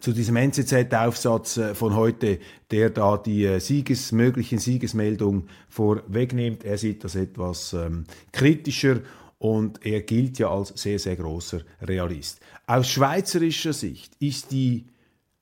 Zu 0.00 0.12
diesem 0.12 0.36
NZZ-Aufsatz 0.36 1.56
äh, 1.56 1.74
von 1.74 1.94
heute, 1.94 2.38
der 2.70 2.90
da 2.90 3.16
die 3.16 3.44
äh, 3.44 3.60
Sieges, 3.60 4.12
möglichen 4.12 4.58
Siegesmeldung 4.58 5.46
vorwegnimmt. 5.68 6.64
Er 6.64 6.78
sieht 6.78 7.04
das 7.04 7.14
etwas 7.14 7.72
ähm, 7.72 8.04
kritischer 8.32 9.00
und 9.38 9.84
er 9.84 10.00
gilt 10.02 10.38
ja 10.38 10.50
als 10.50 10.68
sehr, 10.68 10.98
sehr 10.98 11.16
großer 11.16 11.60
Realist. 11.82 12.40
Aus 12.66 12.88
schweizerischer 12.88 13.72
Sicht 13.72 14.14
ist 14.18 14.50
die 14.50 14.86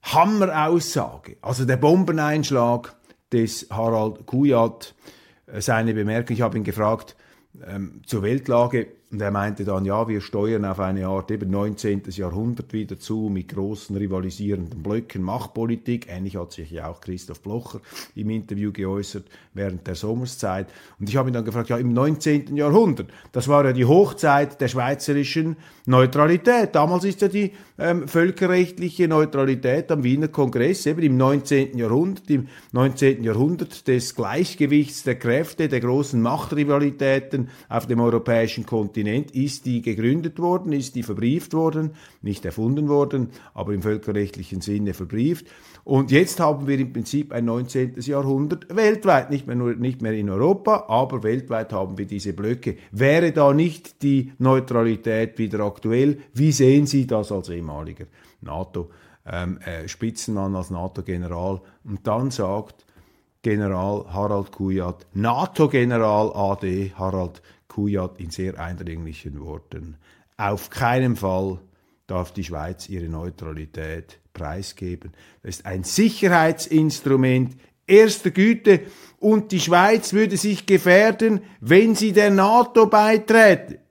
Hammeraussage, 0.03 1.37
also 1.41 1.65
der 1.65 1.77
Bombeneinschlag 1.77 2.97
des 3.33 3.69
Harald 3.71 4.27
Kujat, 4.27 4.95
äh, 5.47 5.61
seine 5.61 5.95
Bemerkung, 5.95 6.35
ich 6.35 6.43
habe 6.43 6.59
ihn 6.59 6.65
gefragt 6.65 7.17
ähm, 7.67 8.03
zur 8.07 8.23
Weltlage, 8.23 8.89
und 9.13 9.21
er 9.21 9.31
meinte 9.31 9.67
dann, 9.67 9.85
ja, 9.85 10.09
wir 10.09 10.23
steuern 10.23 10.65
auf 10.65 10.81
eine 10.81 11.07
Art 11.07 11.31
eben 11.31 11.51
19. 11.51 12.05
Jahrhundert 12.13 12.73
wieder 12.73 12.99
zu 12.99 13.29
mit 13.31 13.49
großen 13.49 13.95
rivalisierenden 13.95 14.83
Blöcken, 14.83 15.23
Machtpolitik. 15.23 16.07
Ähnlich 16.09 16.37
hat 16.37 16.53
sich 16.53 16.71
ja 16.71 16.89
auch 16.89 17.03
Christoph 17.03 17.43
Blocher 17.43 17.83
im 18.17 18.31
Interview 18.31 18.73
geäußert 18.73 19.27
während 19.53 19.87
der 19.87 19.97
Sommerszeit. 19.97 20.69
Und 20.99 21.11
ich 21.11 21.17
habe 21.17 21.29
ihn 21.29 21.35
dann 21.35 21.45
gefragt, 21.45 21.69
ja, 21.69 21.77
im 21.77 21.93
19. 21.93 22.57
Jahrhundert, 22.57 23.09
das 23.33 23.49
war 23.49 23.67
ja 23.67 23.75
die 23.75 23.85
Hochzeit 23.85 24.59
der 24.63 24.69
schweizerischen 24.69 25.57
Neutralität. 25.85 26.75
Damals 26.75 27.05
ist 27.05 27.21
ja 27.21 27.29
die 27.29 27.53
ähm, 27.79 28.09
völkerrechtliche 28.09 29.09
Neutralität 29.09 29.91
am 29.91 30.05
Wiener 30.05 30.29
Kongress 30.29 30.87
eben 30.87 31.03
im 31.03 31.19
19. 31.19 31.77
Jahrhundert, 31.77 32.31
im 32.31 32.49
19. 32.73 33.23
Jahrhundert 33.25 33.87
des 33.89 34.15
Gleichgewichts 34.15 35.03
der 35.03 35.17
Kräfte, 35.19 35.69
der 35.69 35.81
großen 35.81 36.23
Machtrivalitäten 36.23 37.51
auf 37.69 37.87
dem 37.87 38.01
europäischen 38.01 38.65
Kontinent 38.65 39.02
Kontinent 39.03 39.33
ist 39.33 39.67
die 39.67 39.83
gegründet 39.83 40.39
worden, 40.39 40.73
ist 40.73 40.95
die 40.95 41.03
verbrieft 41.03 41.55
worden, 41.55 41.91
nicht 42.21 42.45
erfunden 42.45 42.89
worden, 42.89 43.31
aber 43.53 43.75
im 43.75 43.83
völkerrechtlichen 43.83 44.61
Sinne 44.61 44.95
verbrieft. 44.95 45.47
Und 45.83 46.13
jetzt 46.13 46.39
haben 46.39 46.69
wir 46.69 46.79
im 46.79 46.93
Prinzip 46.93 47.33
ein 47.33 47.47
19. 47.47 47.95
Jahrhundert 48.03 48.75
weltweit, 48.75 49.31
nicht 49.31 49.49
mehr, 49.49 49.57
nur, 49.57 49.75
nicht 49.75 50.03
mehr 50.03 50.13
in 50.13 50.31
Europa, 50.31 50.85
aber 50.87 51.25
weltweit 51.25 51.73
haben 51.73 51.99
wir 51.99 52.07
diese 52.07 52.33
Blöcke. 52.33 52.77
Wäre 52.93 53.33
da 53.33 53.53
nicht 53.53 54.05
die 54.05 54.33
Neutralität 54.39 55.37
wieder 55.39 55.61
aktuell? 55.61 56.19
Wie 56.33 56.53
sehen 56.53 56.87
Sie 56.87 57.05
das 57.05 57.33
als 57.33 57.49
ehemaliger 57.49 58.05
NATO? 58.41 58.91
Ähm, 59.27 59.59
äh, 59.67 59.89
als 60.37 60.71
NATO-General 60.71 61.61
und 61.83 62.07
dann 62.07 62.31
sagt 62.31 62.85
General 63.43 64.07
Harald 64.09 64.53
Kujat, 64.53 65.07
NATO-General 65.15 66.33
AD 66.33 66.93
Harald 66.97 67.43
Kujat 67.69 68.21
in 68.21 68.31
sehr 68.31 68.59
eindringlichen 68.59 69.41
Worten. 69.41 69.97
Auf 70.37 70.71
keinen 70.71 71.17
Fall 71.17 71.59
darf 72.07 72.33
die 72.33 72.45
Schweiz 72.45 72.89
ihre 72.89 73.09
Neutralität 73.09 74.21
preisgeben. 74.33 75.13
Das 75.43 75.57
ist 75.57 75.67
ein 75.67 75.83
Sicherheitsinstrument 75.83 77.57
erster 77.87 78.31
Güte 78.31 78.83
und 79.19 79.53
die 79.53 79.61
Schweiz 79.61 80.13
würde 80.13 80.37
sich 80.37 80.67
gefährden, 80.67 81.43
wenn 81.61 81.95
sie 81.95 82.13
der 82.13 82.31
NATO 82.31 82.87
beiträte. 82.87 83.82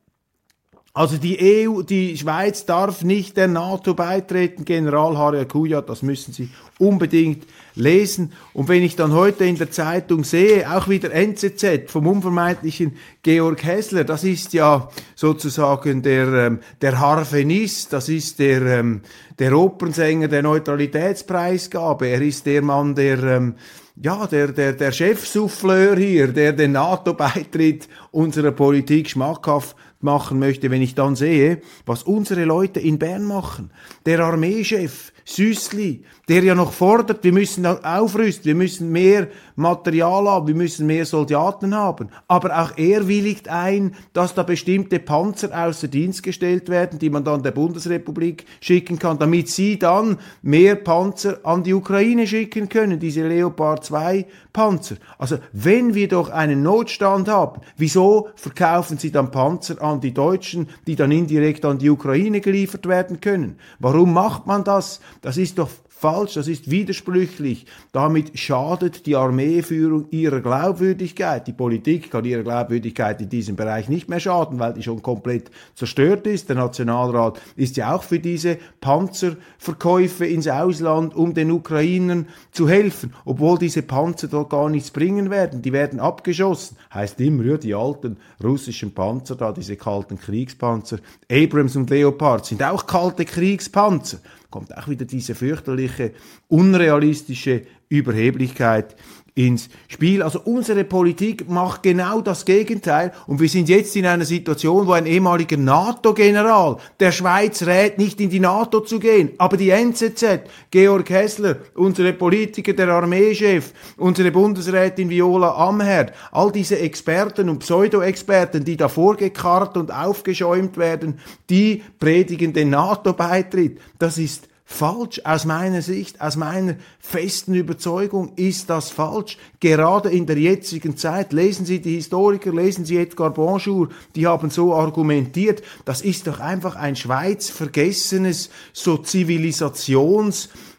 Also 0.94 1.16
die 1.16 1.68
EU, 1.68 1.84
die 1.84 2.18
Schweiz 2.18 2.66
darf 2.66 3.02
nicht 3.02 3.38
der 3.38 3.48
NATO 3.48 3.94
beitreten, 3.94 4.66
General 4.66 5.18
Harry 5.18 5.46
Kujat, 5.46 5.88
das 5.88 6.02
müssen 6.02 6.34
Sie 6.34 6.50
unbedingt 6.80 7.48
lesen. 7.76 8.34
Und 8.52 8.68
wenn 8.68 8.84
ich 8.84 8.98
dann 8.98 9.14
heute 9.14 9.46
in 9.46 9.58
der 9.58 9.72
Zeitung 9.72 10.26
sehe, 10.26 10.70
auch 10.70 10.90
wieder 10.90 11.14
NZZ 11.14 11.90
vom 11.90 12.08
unvermeidlichen 12.08 12.98
Georg 13.24 13.64
Hessler, 13.64 14.04
das 14.04 14.26
ist 14.26 14.52
ja 14.52 14.90
sozusagen 15.16 16.02
der, 16.02 16.28
ähm, 16.28 16.60
der 16.82 17.00
Harfenist, 17.00 17.94
das 17.94 18.10
ist 18.10 18.40
der, 18.40 18.62
ähm, 18.62 19.00
der 19.40 19.58
Opernsänger 19.58 20.28
der 20.28 20.44
Neutralitätspreisgabe, 20.44 22.08
er 22.08 22.22
ist 22.22 22.46
der 22.46 22.64
Mann, 22.64 22.96
der 22.96 23.24
ähm, 23.24 23.56
ja, 23.96 24.26
der, 24.26 24.48
der, 24.48 24.74
der 24.74 24.92
Chefsouffleur 24.92 25.96
hier, 25.96 26.30
der 26.30 26.54
den 26.54 26.72
NATO-Beitritt 26.72 27.88
unserer 28.12 28.52
Politik 28.52 29.10
schmackhaft 29.10 29.76
machen 30.04 30.40
möchte, 30.40 30.72
wenn 30.72 30.82
ich 30.82 30.96
dann 30.96 31.16
sehe, 31.16 31.62
was 31.86 32.04
unsere 32.04 32.46
Leute 32.46 32.80
in 32.80 33.00
Bern 33.00 33.24
machen. 33.24 33.72
Der 34.06 34.20
Armeechef, 34.20 35.11
Süßli, 35.26 36.04
der 36.28 36.44
ja 36.44 36.56
noch 36.56 36.74
fordert, 36.74 37.24
wir 37.24 37.34
müssen 37.34 37.66
aufrüsten, 37.66 38.46
wir 38.46 38.56
müssen 38.56 38.92
mehr 38.92 39.28
Material 39.56 40.28
haben, 40.28 40.48
wir 40.48 40.56
müssen 40.56 40.88
mehr 40.88 41.06
Soldaten 41.06 41.76
haben. 41.76 42.10
Aber 42.28 42.62
auch 42.62 42.78
er 42.78 43.08
willigt 43.08 43.48
ein, 43.48 43.96
dass 44.14 44.34
da 44.34 44.44
bestimmte 44.44 45.00
Panzer 45.00 45.50
außer 45.54 45.88
Dienst 45.88 46.24
gestellt 46.24 46.70
werden, 46.70 47.00
die 47.00 47.10
man 47.10 47.24
dann 47.24 47.44
der 47.44 47.52
Bundesrepublik 47.52 48.46
schicken 48.60 48.98
kann, 48.98 49.20
damit 49.20 49.50
sie 49.50 49.78
dann 49.78 50.18
mehr 50.42 50.76
Panzer 50.76 51.40
an 51.44 51.64
die 51.64 51.74
Ukraine 51.74 52.28
schicken 52.28 52.70
können, 52.70 53.00
diese 53.00 53.28
Leopard 53.28 53.86
2 53.86 54.26
Panzer. 54.54 54.96
Also 55.18 55.38
wenn 55.54 55.94
wir 55.94 56.08
doch 56.08 56.30
einen 56.30 56.64
Notstand 56.64 57.30
haben, 57.30 57.62
wieso 57.78 58.30
verkaufen 58.36 58.98
sie 58.98 59.12
dann 59.12 59.32
Panzer 59.32 59.82
an 59.82 60.02
die 60.02 60.14
Deutschen, 60.14 60.68
die 60.88 60.96
dann 60.96 61.12
indirekt 61.12 61.64
an 61.66 61.78
die 61.78 61.90
Ukraine 61.90 62.42
geliefert 62.42 62.88
werden 62.88 63.22
können? 63.22 63.58
Warum 63.80 64.14
macht 64.14 64.48
man 64.48 64.64
das? 64.64 65.00
Das 65.22 65.38
ist 65.38 65.60
doch 65.60 65.70
falsch, 65.88 66.34
das 66.34 66.48
ist 66.48 66.72
widersprüchlich. 66.72 67.68
Damit 67.92 68.40
schadet 68.40 69.06
die 69.06 69.16
Armeeführung 69.16 70.08
ihrer 70.10 70.40
Glaubwürdigkeit. 70.40 71.46
Die 71.46 71.54
Politik 71.54 72.10
kann 72.10 72.26
ihrer 72.26 72.42
Glaubwürdigkeit 72.42 73.22
in 73.22 73.30
diesem 73.30 73.56
Bereich 73.56 73.88
nicht 73.88 74.10
mehr 74.10 74.20
schaden, 74.20 74.58
weil 74.58 74.74
die 74.74 74.82
schon 74.82 75.04
komplett 75.04 75.52
zerstört 75.76 76.26
ist. 76.26 76.50
Der 76.50 76.56
Nationalrat 76.56 77.40
ist 77.56 77.78
ja 77.78 77.94
auch 77.94 78.02
für 78.02 78.18
diese 78.18 78.58
Panzerverkäufe 78.80 80.26
ins 80.26 80.48
Ausland, 80.48 81.14
um 81.16 81.36
den 81.36 81.52
Ukrainern 81.52 82.28
zu 82.52 82.68
helfen, 82.68 83.14
obwohl 83.24 83.60
diese 83.60 83.84
Panzer 83.84 84.28
dort 84.28 84.50
gar 84.50 84.70
nichts 84.70 84.90
bringen 84.90 85.30
werden. 85.30 85.62
Die 85.62 85.72
werden 85.72 86.00
abgeschossen. 86.00 86.78
Heißt 86.92 87.22
immer, 87.22 87.44
ja, 87.44 87.58
die 87.58 87.76
alten 87.76 88.18
russischen 88.44 88.92
Panzer 88.96 89.36
da, 89.36 89.52
diese 89.52 89.76
kalten 89.76 90.18
Kriegspanzer, 90.20 90.98
Abrams 91.32 91.76
und 91.76 91.92
Leopard 91.92 92.48
sind 92.48 92.64
auch 92.64 92.88
kalte 92.88 93.26
Kriegspanzer 93.26 94.18
kommt 94.52 94.78
auch 94.78 94.88
wieder 94.88 95.06
diese 95.06 95.34
fürchterliche, 95.34 96.12
unrealistische 96.48 97.64
Überheblichkeit 97.90 98.96
ins 99.34 99.70
Spiel. 99.88 100.22
Also 100.22 100.42
unsere 100.44 100.84
Politik 100.84 101.50
macht 101.50 101.84
genau 101.84 102.22
das 102.22 102.44
Gegenteil 102.46 103.14
und 103.28 103.40
wir 103.40 103.48
sind 103.48 103.70
jetzt 103.70 103.96
in 103.96 104.06
einer 104.06 104.26
Situation, 104.26 104.88
wo 104.88 104.92
ein 104.92 105.06
ehemaliger 105.06 105.58
NATO-General 105.58 106.78
der 107.00 107.12
Schweiz 107.12 107.64
rät, 107.64 107.98
nicht 107.98 108.20
in 108.20 108.30
die 108.30 108.42
NATO 108.42 108.82
zu 108.82 109.00
gehen, 109.00 109.32
aber 109.38 109.56
die 109.56 109.70
NZZ, 109.70 110.42
Georg 110.70 111.10
Hessler, 111.10 111.58
unsere 111.76 112.14
Politiker, 112.14 112.74
der 112.74 112.90
Armeechef, 112.90 113.74
unsere 113.98 114.32
Bundesrätin 114.32 115.10
Viola 115.10 115.56
Amherd, 115.56 116.14
all 116.32 116.52
diese 116.52 116.80
Experten 116.80 117.48
und 117.48 117.60
Pseudo-Experten, 117.60 118.66
die 118.66 118.76
da 118.76 118.90
vorgekarrt 118.90 119.78
und 119.78 119.92
aufgeschäumt 119.92 120.78
werden, 120.78 121.20
die 121.50 121.84
predigen 122.00 122.52
den 122.52 122.70
NATO-Beitritt. 122.70 123.80
Das 123.98 124.18
ist 124.18 124.51
falsch. 124.72 125.22
Aus 125.24 125.46
meiner 125.46 125.82
Sicht, 125.82 126.22
aus 126.22 126.36
meiner 126.36 126.76
festen 127.00 127.54
Überzeugung 127.54 128.32
ist 128.36 128.70
das 128.70 128.90
falsch. 128.90 129.38
Gerade 129.60 130.10
in 130.10 130.26
der 130.26 130.38
jetzigen 130.38 130.98
Zeit. 130.98 131.34
Lesen 131.34 131.66
Sie 131.66 131.80
die 131.80 131.96
Historiker, 131.96 132.52
lesen 132.52 132.86
Sie 132.86 132.98
Edgar 132.98 133.32
Bonjour, 133.32 133.90
die 134.16 134.26
haben 134.26 134.50
so 134.50 134.74
argumentiert. 134.74 135.62
Das 135.86 136.02
ist 136.02 136.28
doch 136.28 136.40
einfach 136.40 136.76
ein 136.76 136.96
Schweiz 136.96 137.50
vergessenes, 137.50 138.50
so 138.74 138.98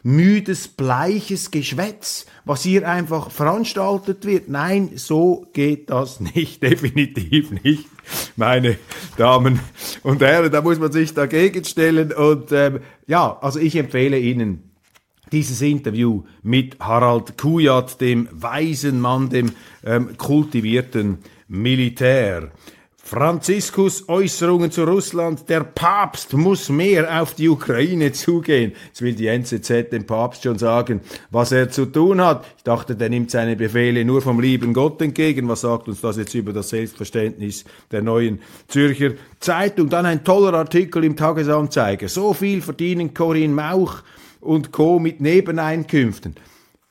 zivilisationsmüdes, 0.03 0.67
bleiches 0.69 1.51
Geschwätz, 1.51 2.25
was 2.45 2.63
hier 2.63 2.87
einfach 2.87 3.31
veranstaltet 3.31 4.25
wird. 4.25 4.49
Nein, 4.49 4.91
so 4.95 5.47
geht 5.53 5.89
das 5.89 6.19
nicht, 6.35 6.61
definitiv 6.61 7.51
nicht 7.63 7.85
meine 8.35 8.77
Damen 9.17 9.59
und 10.03 10.21
Herren, 10.21 10.51
da 10.51 10.61
muss 10.61 10.79
man 10.79 10.91
sich 10.91 11.13
dagegen 11.13 11.63
stellen. 11.63 12.11
Und 12.11 12.51
ähm, 12.51 12.79
ja, 13.07 13.37
also 13.41 13.59
ich 13.59 13.75
empfehle 13.77 14.19
Ihnen 14.19 14.71
dieses 15.31 15.61
Interview 15.61 16.23
mit 16.43 16.79
Harald 16.79 17.37
Kujat, 17.37 18.01
dem 18.01 18.27
weisen 18.31 18.99
Mann, 18.99 19.29
dem 19.29 19.53
ähm, 19.85 20.17
kultivierten 20.17 21.19
Militär. 21.47 22.51
Franziskus 23.05 24.07
Äußerungen 24.07 24.71
zu 24.71 24.85
Russland, 24.85 25.49
der 25.49 25.65
Papst 25.65 26.31
muss 26.31 26.69
mehr 26.69 27.21
auf 27.21 27.33
die 27.33 27.49
Ukraine 27.49 28.13
zugehen. 28.13 28.71
Jetzt 28.87 29.01
will 29.01 29.13
die 29.13 29.27
NZZ 29.27 29.89
dem 29.91 30.05
Papst 30.05 30.43
schon 30.43 30.57
sagen, 30.57 31.01
was 31.29 31.51
er 31.51 31.69
zu 31.69 31.85
tun 31.85 32.21
hat. 32.21 32.45
Ich 32.55 32.63
dachte, 32.63 32.95
der 32.95 33.09
nimmt 33.09 33.29
seine 33.29 33.57
Befehle 33.57 34.05
nur 34.05 34.21
vom 34.21 34.39
lieben 34.39 34.73
Gott 34.73 35.01
entgegen. 35.01 35.49
Was 35.49 35.61
sagt 35.61 35.89
uns 35.89 35.99
das 35.99 36.15
jetzt 36.15 36.33
über 36.33 36.53
das 36.53 36.69
Selbstverständnis 36.69 37.65
der 37.91 38.01
neuen 38.01 38.39
Zürcher 38.69 39.11
Zeitung? 39.41 39.89
Dann 39.89 40.05
ein 40.05 40.23
toller 40.23 40.53
Artikel 40.53 41.03
im 41.03 41.17
Tagesanzeiger. 41.17 42.07
So 42.07 42.33
viel 42.33 42.61
verdienen 42.61 43.13
Corinne 43.13 43.53
Mauch 43.53 43.97
und 44.39 44.71
Co. 44.71 44.97
mit 44.97 45.19
Nebeneinkünften 45.19 46.35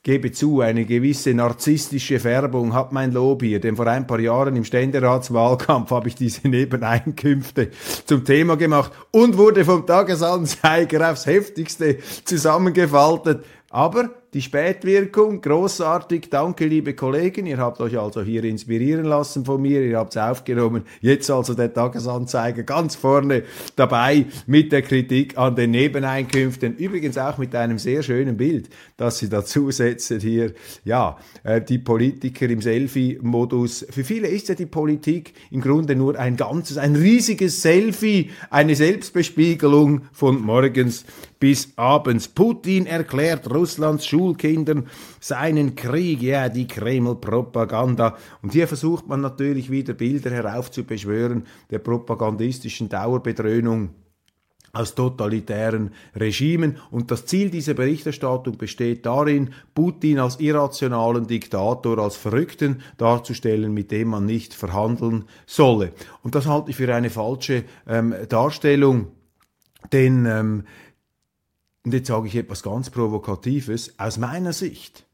gebe 0.02 0.32
zu, 0.32 0.60
eine 0.60 0.84
gewisse 0.84 1.32
narzisstische 1.32 2.18
Färbung 2.18 2.74
hat 2.74 2.92
mein 2.92 3.12
Lob 3.12 3.42
hier, 3.42 3.60
denn 3.60 3.76
vor 3.76 3.86
ein 3.86 4.06
paar 4.06 4.18
Jahren 4.18 4.56
im 4.56 4.64
Ständeratswahlkampf 4.64 5.90
habe 5.90 6.08
ich 6.08 6.16
diese 6.16 6.48
Nebeneinkünfte 6.48 7.70
zum 8.04 8.24
Thema 8.24 8.56
gemacht 8.56 8.92
und 9.12 9.36
wurde 9.36 9.64
vom 9.64 9.86
Tagesanzeiger 9.86 11.12
aufs 11.12 11.26
heftigste 11.26 11.98
zusammengefaltet. 12.24 13.44
Aber 13.70 14.10
die 14.34 14.40
Spätwirkung, 14.40 15.42
großartig. 15.42 16.30
Danke, 16.30 16.64
liebe 16.64 16.94
Kollegen. 16.94 17.44
Ihr 17.44 17.58
habt 17.58 17.82
euch 17.82 17.98
also 17.98 18.22
hier 18.22 18.44
inspirieren 18.44 19.04
lassen 19.04 19.44
von 19.44 19.60
mir. 19.60 19.82
Ihr 19.82 19.98
habt 19.98 20.16
es 20.16 20.22
aufgenommen. 20.22 20.84
Jetzt 21.02 21.30
also 21.30 21.52
der 21.52 21.74
Tagesanzeiger 21.74 22.62
ganz 22.62 22.94
vorne 22.94 23.42
dabei 23.76 24.24
mit 24.46 24.72
der 24.72 24.80
Kritik 24.80 25.36
an 25.36 25.54
den 25.54 25.72
Nebeneinkünften. 25.72 26.76
Übrigens 26.76 27.18
auch 27.18 27.36
mit 27.36 27.54
einem 27.54 27.78
sehr 27.78 28.02
schönen 28.02 28.38
Bild, 28.38 28.70
das 28.96 29.18
sie 29.18 29.28
dazu 29.28 29.70
setzen 29.70 30.18
hier. 30.20 30.54
Ja, 30.82 31.18
äh, 31.44 31.60
die 31.60 31.78
Politiker 31.78 32.48
im 32.48 32.62
Selfie-Modus. 32.62 33.84
Für 33.90 34.02
viele 34.02 34.28
ist 34.28 34.48
ja 34.48 34.54
die 34.54 34.64
Politik 34.64 35.34
im 35.50 35.60
Grunde 35.60 35.94
nur 35.94 36.18
ein 36.18 36.36
ganzes, 36.38 36.78
ein 36.78 36.96
riesiges 36.96 37.60
Selfie, 37.60 38.30
eine 38.48 38.76
Selbstbespiegelung 38.76 40.06
von 40.10 40.40
morgens 40.40 41.04
bis 41.42 41.72
abends. 41.74 42.28
Putin 42.28 42.86
erklärt 42.86 43.52
Russlands 43.52 44.06
Schulkindern 44.22 44.86
seinen 45.20 45.74
Krieg, 45.74 46.22
ja, 46.22 46.48
die 46.48 46.68
Kreml-Propaganda. 46.68 48.16
Und 48.40 48.52
hier 48.52 48.68
versucht 48.68 49.08
man 49.08 49.20
natürlich 49.20 49.70
wieder 49.70 49.94
Bilder 49.94 50.30
heraufzubeschwören 50.30 51.44
der 51.70 51.80
propagandistischen 51.80 52.88
Dauerbedröhnung 52.88 53.90
aus 54.72 54.94
totalitären 54.94 55.90
Regimen. 56.14 56.78
Und 56.90 57.10
das 57.10 57.26
Ziel 57.26 57.50
dieser 57.50 57.74
Berichterstattung 57.74 58.56
besteht 58.56 59.04
darin, 59.04 59.50
Putin 59.74 60.18
als 60.18 60.40
irrationalen 60.40 61.26
Diktator, 61.26 61.98
als 61.98 62.16
Verrückten 62.16 62.80
darzustellen, 62.96 63.74
mit 63.74 63.90
dem 63.90 64.08
man 64.08 64.24
nicht 64.24 64.54
verhandeln 64.54 65.24
solle. 65.46 65.92
Und 66.22 66.34
das 66.36 66.46
halte 66.46 66.70
ich 66.70 66.76
für 66.76 66.94
eine 66.94 67.10
falsche 67.10 67.64
ähm, 67.86 68.14
Darstellung, 68.28 69.08
denn 69.92 70.24
ähm, 70.26 70.64
und 71.84 71.94
jetzt 71.94 72.08
sage 72.08 72.28
ich 72.28 72.36
etwas 72.36 72.62
ganz 72.62 72.90
Provokatives, 72.90 73.98
aus 73.98 74.18
meiner 74.18 74.52
Sicht 74.52 75.04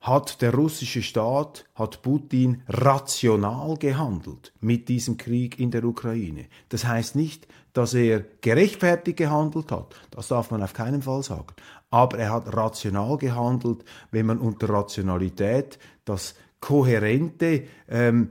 hat 0.00 0.40
der 0.40 0.54
russische 0.54 1.02
Staat, 1.02 1.66
hat 1.74 2.00
Putin 2.00 2.62
rational 2.68 3.76
gehandelt 3.76 4.52
mit 4.60 4.88
diesem 4.88 5.18
Krieg 5.18 5.60
in 5.60 5.70
der 5.70 5.84
Ukraine. 5.84 6.46
Das 6.70 6.86
heißt 6.86 7.16
nicht, 7.16 7.46
dass 7.74 7.92
er 7.92 8.24
gerechtfertigt 8.40 9.18
gehandelt 9.18 9.70
hat, 9.70 9.94
das 10.10 10.28
darf 10.28 10.50
man 10.50 10.62
auf 10.62 10.72
keinen 10.72 11.02
Fall 11.02 11.22
sagen, 11.22 11.54
aber 11.90 12.18
er 12.18 12.32
hat 12.32 12.56
rational 12.56 13.18
gehandelt, 13.18 13.84
wenn 14.10 14.26
man 14.26 14.38
unter 14.38 14.70
Rationalität 14.70 15.78
das 16.04 16.34
kohärente, 16.60 17.64
ähm, 17.88 18.30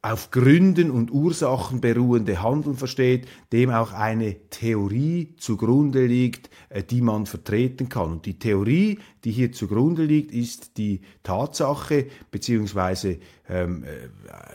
auf 0.00 0.30
Gründen 0.30 0.92
und 0.92 1.10
Ursachen 1.10 1.80
beruhende 1.80 2.40
Handeln 2.40 2.76
versteht, 2.76 3.26
dem 3.52 3.70
auch 3.70 3.92
eine 3.92 4.48
Theorie 4.48 5.34
zugrunde 5.38 6.06
liegt, 6.06 6.50
äh, 6.68 6.84
die 6.84 7.00
man 7.00 7.26
vertreten 7.26 7.88
kann. 7.88 8.12
Und 8.12 8.26
die 8.26 8.38
Theorie, 8.38 9.00
die 9.24 9.32
hier 9.32 9.50
zugrunde 9.50 10.04
liegt, 10.04 10.30
ist 10.32 10.78
die 10.78 11.00
Tatsache 11.24 12.06
beziehungsweise 12.30 13.18
ähm, 13.48 13.82
äh, 13.82 14.08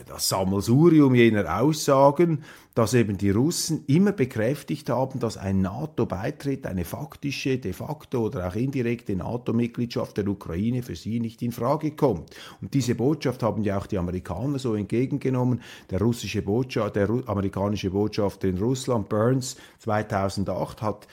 das 0.06 0.30
Sammelsurium 0.30 1.14
jener 1.14 1.60
Aussagen, 1.60 2.42
dass 2.74 2.92
eben 2.94 3.16
die 3.16 3.30
Russen 3.30 3.84
immer 3.86 4.12
bekräftigt 4.12 4.90
haben, 4.90 5.20
dass 5.20 5.36
ein 5.36 5.60
NATO-Beitritt, 5.60 6.66
eine 6.66 6.84
faktische, 6.84 7.58
de 7.58 7.72
facto 7.72 8.26
oder 8.26 8.48
auch 8.48 8.56
indirekte 8.56 9.14
NATO-Mitgliedschaft 9.14 10.16
der 10.16 10.26
Ukraine 10.26 10.82
für 10.82 10.96
sie 10.96 11.20
nicht 11.20 11.40
in 11.42 11.52
Frage 11.52 11.92
kommt. 11.92 12.34
Und 12.60 12.74
diese 12.74 12.96
Botschaft 12.96 13.42
haben 13.44 13.62
ja 13.62 13.78
auch 13.78 13.86
die 13.86 13.98
Amerikaner 13.98 14.58
so 14.58 14.74
entgegengenommen. 14.74 15.62
Der 15.90 16.00
russische 16.00 16.42
Botschaft, 16.42 16.96
der 16.96 17.08
amerikanische 17.26 17.90
Botschafter 17.90 18.48
in 18.48 18.58
Russland, 18.58 19.08
Burns, 19.08 19.56
2008 19.78 20.82
hat 20.82 21.06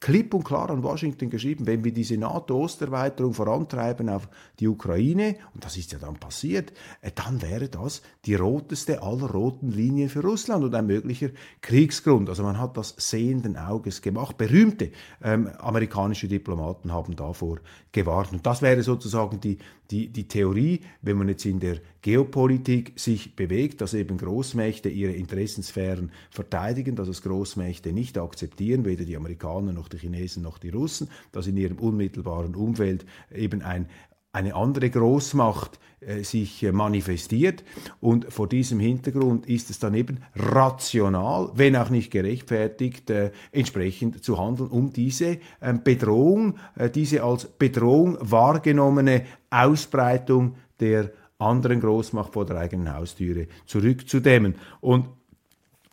klipp 0.00 0.34
und 0.34 0.44
klar 0.44 0.70
an 0.70 0.82
Washington 0.82 1.30
geschrieben, 1.30 1.66
wenn 1.66 1.84
wir 1.84 1.92
diese 1.92 2.16
NATO-Osterweiterung 2.16 3.34
vorantreiben 3.34 4.08
auf 4.08 4.28
die 4.60 4.68
Ukraine, 4.68 5.36
und 5.54 5.64
das 5.64 5.76
ist 5.76 5.92
ja 5.92 5.98
dann 5.98 6.16
passiert, 6.16 6.72
äh, 7.00 7.10
dann 7.14 7.42
wäre 7.42 7.68
das 7.68 8.02
die 8.24 8.34
roteste 8.34 9.02
aller 9.02 9.30
roten 9.30 9.70
Linien 9.70 10.08
für 10.08 10.20
Russland 10.20 10.64
und 10.64 10.74
ein 10.74 10.86
möglicher 10.86 11.30
Kriegsgrund. 11.60 12.28
Also 12.28 12.42
man 12.42 12.58
hat 12.58 12.76
das 12.76 12.94
sehenden 12.96 13.56
Auges 13.56 14.02
gemacht. 14.02 14.36
Berühmte 14.36 14.90
ähm, 15.22 15.48
amerikanische 15.58 16.28
Diplomaten 16.28 16.92
haben 16.92 17.16
davor 17.16 17.58
gewarnt. 17.92 18.32
Und 18.32 18.46
das 18.46 18.62
wäre 18.62 18.82
sozusagen 18.82 19.40
die, 19.40 19.58
die, 19.90 20.08
die 20.08 20.28
Theorie, 20.28 20.80
wenn 21.02 21.16
man 21.16 21.28
jetzt 21.28 21.44
in 21.46 21.60
der 21.60 21.78
Geopolitik 22.02 22.92
sich 22.96 23.34
bewegt, 23.34 23.80
dass 23.80 23.94
eben 23.94 24.18
Großmächte 24.18 24.88
ihre 24.88 25.12
Interessensphären 25.12 26.12
verteidigen, 26.30 26.96
dass 26.96 27.08
es 27.08 27.22
Großmächte 27.22 27.92
nicht 27.92 28.18
akzeptieren, 28.18 28.84
weder 28.84 29.04
die 29.04 29.16
Amerikaner 29.16 29.72
noch 29.72 29.85
die 29.88 29.98
Chinesen 29.98 30.42
noch 30.42 30.58
die 30.58 30.70
Russen, 30.70 31.08
dass 31.32 31.46
in 31.46 31.56
ihrem 31.56 31.78
unmittelbaren 31.78 32.54
Umfeld 32.54 33.06
eben 33.32 33.62
ein 33.62 33.88
eine 34.36 34.54
andere 34.54 34.90
Großmacht 34.90 35.80
äh, 36.00 36.22
sich 36.22 36.62
äh, 36.62 36.70
manifestiert. 36.70 37.64
Und 38.00 38.30
vor 38.30 38.48
diesem 38.48 38.78
Hintergrund 38.80 39.46
ist 39.46 39.70
es 39.70 39.78
dann 39.78 39.94
eben 39.94 40.18
rational, 40.34 41.50
wenn 41.54 41.74
auch 41.74 41.88
nicht 41.88 42.10
gerechtfertigt, 42.10 43.08
äh, 43.08 43.30
entsprechend 43.50 44.22
zu 44.22 44.38
handeln, 44.38 44.68
um 44.68 44.92
diese 44.92 45.38
ähm, 45.62 45.82
Bedrohung, 45.82 46.58
äh, 46.76 46.90
diese 46.90 47.22
als 47.22 47.46
Bedrohung 47.46 48.18
wahrgenommene 48.20 49.24
Ausbreitung 49.48 50.56
der 50.80 51.12
anderen 51.38 51.80
Großmacht 51.80 52.34
vor 52.34 52.44
der 52.44 52.58
eigenen 52.58 52.94
Haustüre 52.94 53.46
zurückzudämmen. 53.64 54.56
Und 54.82 55.08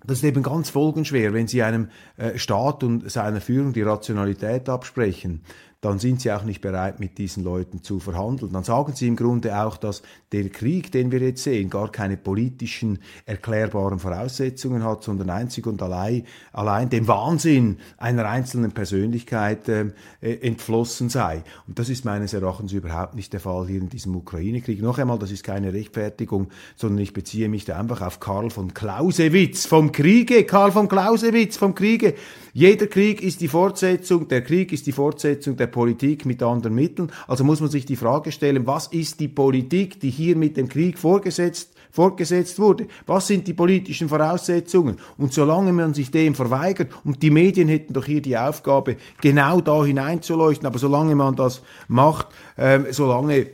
das 0.05 0.19
ist 0.19 0.23
eben 0.23 0.43
ganz 0.43 0.69
folgenschwer, 0.69 1.33
wenn 1.33 1.47
Sie 1.47 1.63
einem 1.63 1.89
äh, 2.17 2.37
Staat 2.37 2.83
und 2.83 3.09
seiner 3.09 3.41
Führung 3.41 3.73
die 3.73 3.81
Rationalität 3.81 4.69
absprechen, 4.69 5.41
dann 5.83 5.99
sind 5.99 6.21
sie 6.21 6.31
auch 6.31 6.43
nicht 6.43 6.61
bereit, 6.61 7.01
mit 7.01 7.17
diesen 7.17 7.43
Leuten 7.43 7.83
zu 7.83 7.99
verhandeln. 7.99 8.53
Dann 8.53 8.63
sagen 8.63 8.93
sie 8.95 9.05
im 9.05 9.17
Grunde 9.17 9.61
auch, 9.61 9.75
dass 9.75 10.01
der 10.31 10.47
Krieg, 10.47 10.93
den 10.93 11.11
wir 11.11 11.19
jetzt 11.19 11.43
sehen, 11.43 11.69
gar 11.69 11.91
keine 11.91 12.15
politischen 12.15 12.99
erklärbaren 13.25 13.99
Voraussetzungen 13.99 14.81
hat, 14.85 15.03
sondern 15.03 15.29
einzig 15.29 15.67
und 15.67 15.81
allein, 15.81 16.23
allein 16.53 16.89
dem 16.89 17.09
Wahnsinn 17.09 17.79
einer 17.97 18.29
einzelnen 18.29 18.71
Persönlichkeit 18.71 19.67
äh, 19.67 19.91
äh, 20.21 20.35
entflossen 20.47 21.09
sei. 21.09 21.43
Und 21.67 21.77
das 21.79 21.89
ist 21.89 22.05
meines 22.05 22.33
Erachtens 22.33 22.71
überhaupt 22.71 23.15
nicht 23.15 23.33
der 23.33 23.41
Fall 23.41 23.67
hier 23.67 23.81
in 23.81 23.89
diesem 23.89 24.15
Ukraine-Krieg. 24.15 24.81
Noch 24.81 24.99
einmal, 24.99 25.19
das 25.19 25.31
ist 25.31 25.43
keine 25.43 25.73
Rechtfertigung, 25.73 26.47
sondern 26.77 27.03
ich 27.03 27.11
beziehe 27.11 27.49
mich 27.49 27.65
da 27.65 27.77
einfach 27.77 28.01
auf 28.01 28.21
Karl 28.21 28.51
von 28.51 28.73
Clausewitz 28.73 29.65
vom 29.65 29.91
Kriege. 29.91 30.45
Karl 30.45 30.71
von 30.71 30.87
Clausewitz 30.87 31.57
vom 31.57 31.75
Kriege. 31.75 32.15
Jeder 32.55 32.85
Krieg 32.85 33.23
ist 33.23 33.41
die 33.41 33.47
Fortsetzung, 33.47 34.27
der 34.27 34.43
Krieg 34.43 34.71
ist 34.71 34.85
die 34.85 34.91
Fortsetzung 34.91 35.57
der 35.57 35.65
Politik 35.65 36.23
mit 36.27 36.43
anderen 36.43 36.75
Mitteln. 36.75 37.11
Also 37.27 37.43
muss 37.43 37.61
man 37.61 37.71
sich 37.71 37.87
die 37.87 37.95
Frage 37.95 38.31
stellen, 38.31 38.67
was 38.67 38.85
ist 38.85 39.19
die 39.19 39.27
Politik, 39.27 39.99
die 39.99 40.11
hier 40.11 40.35
mit 40.35 40.55
dem 40.55 40.69
Krieg 40.69 40.99
vorgesetzt 40.99 41.73
fortgesetzt 41.89 42.57
wurde. 42.57 42.87
Was 43.05 43.27
sind 43.27 43.47
die 43.47 43.53
politischen 43.53 44.09
Voraussetzungen? 44.09 44.97
Und 45.17 45.31
solange 45.31 45.71
man 45.73 45.93
sich 45.93 46.09
dem 46.09 46.33
verweigert, 46.33 46.91
und 47.03 47.21
die 47.21 47.29
Medien 47.29 47.67
hätten 47.69 47.93
doch 47.93 48.05
hier 48.05 48.21
die 48.21 48.35
Aufgabe, 48.35 48.97
genau 49.21 49.61
da 49.61 49.85
hineinzuleuchten, 49.85 50.65
aber 50.65 50.79
solange 50.79 51.15
man 51.15 51.35
das 51.35 51.61
macht, 51.87 52.27
ähm, 52.57 52.87
solange 52.89 53.47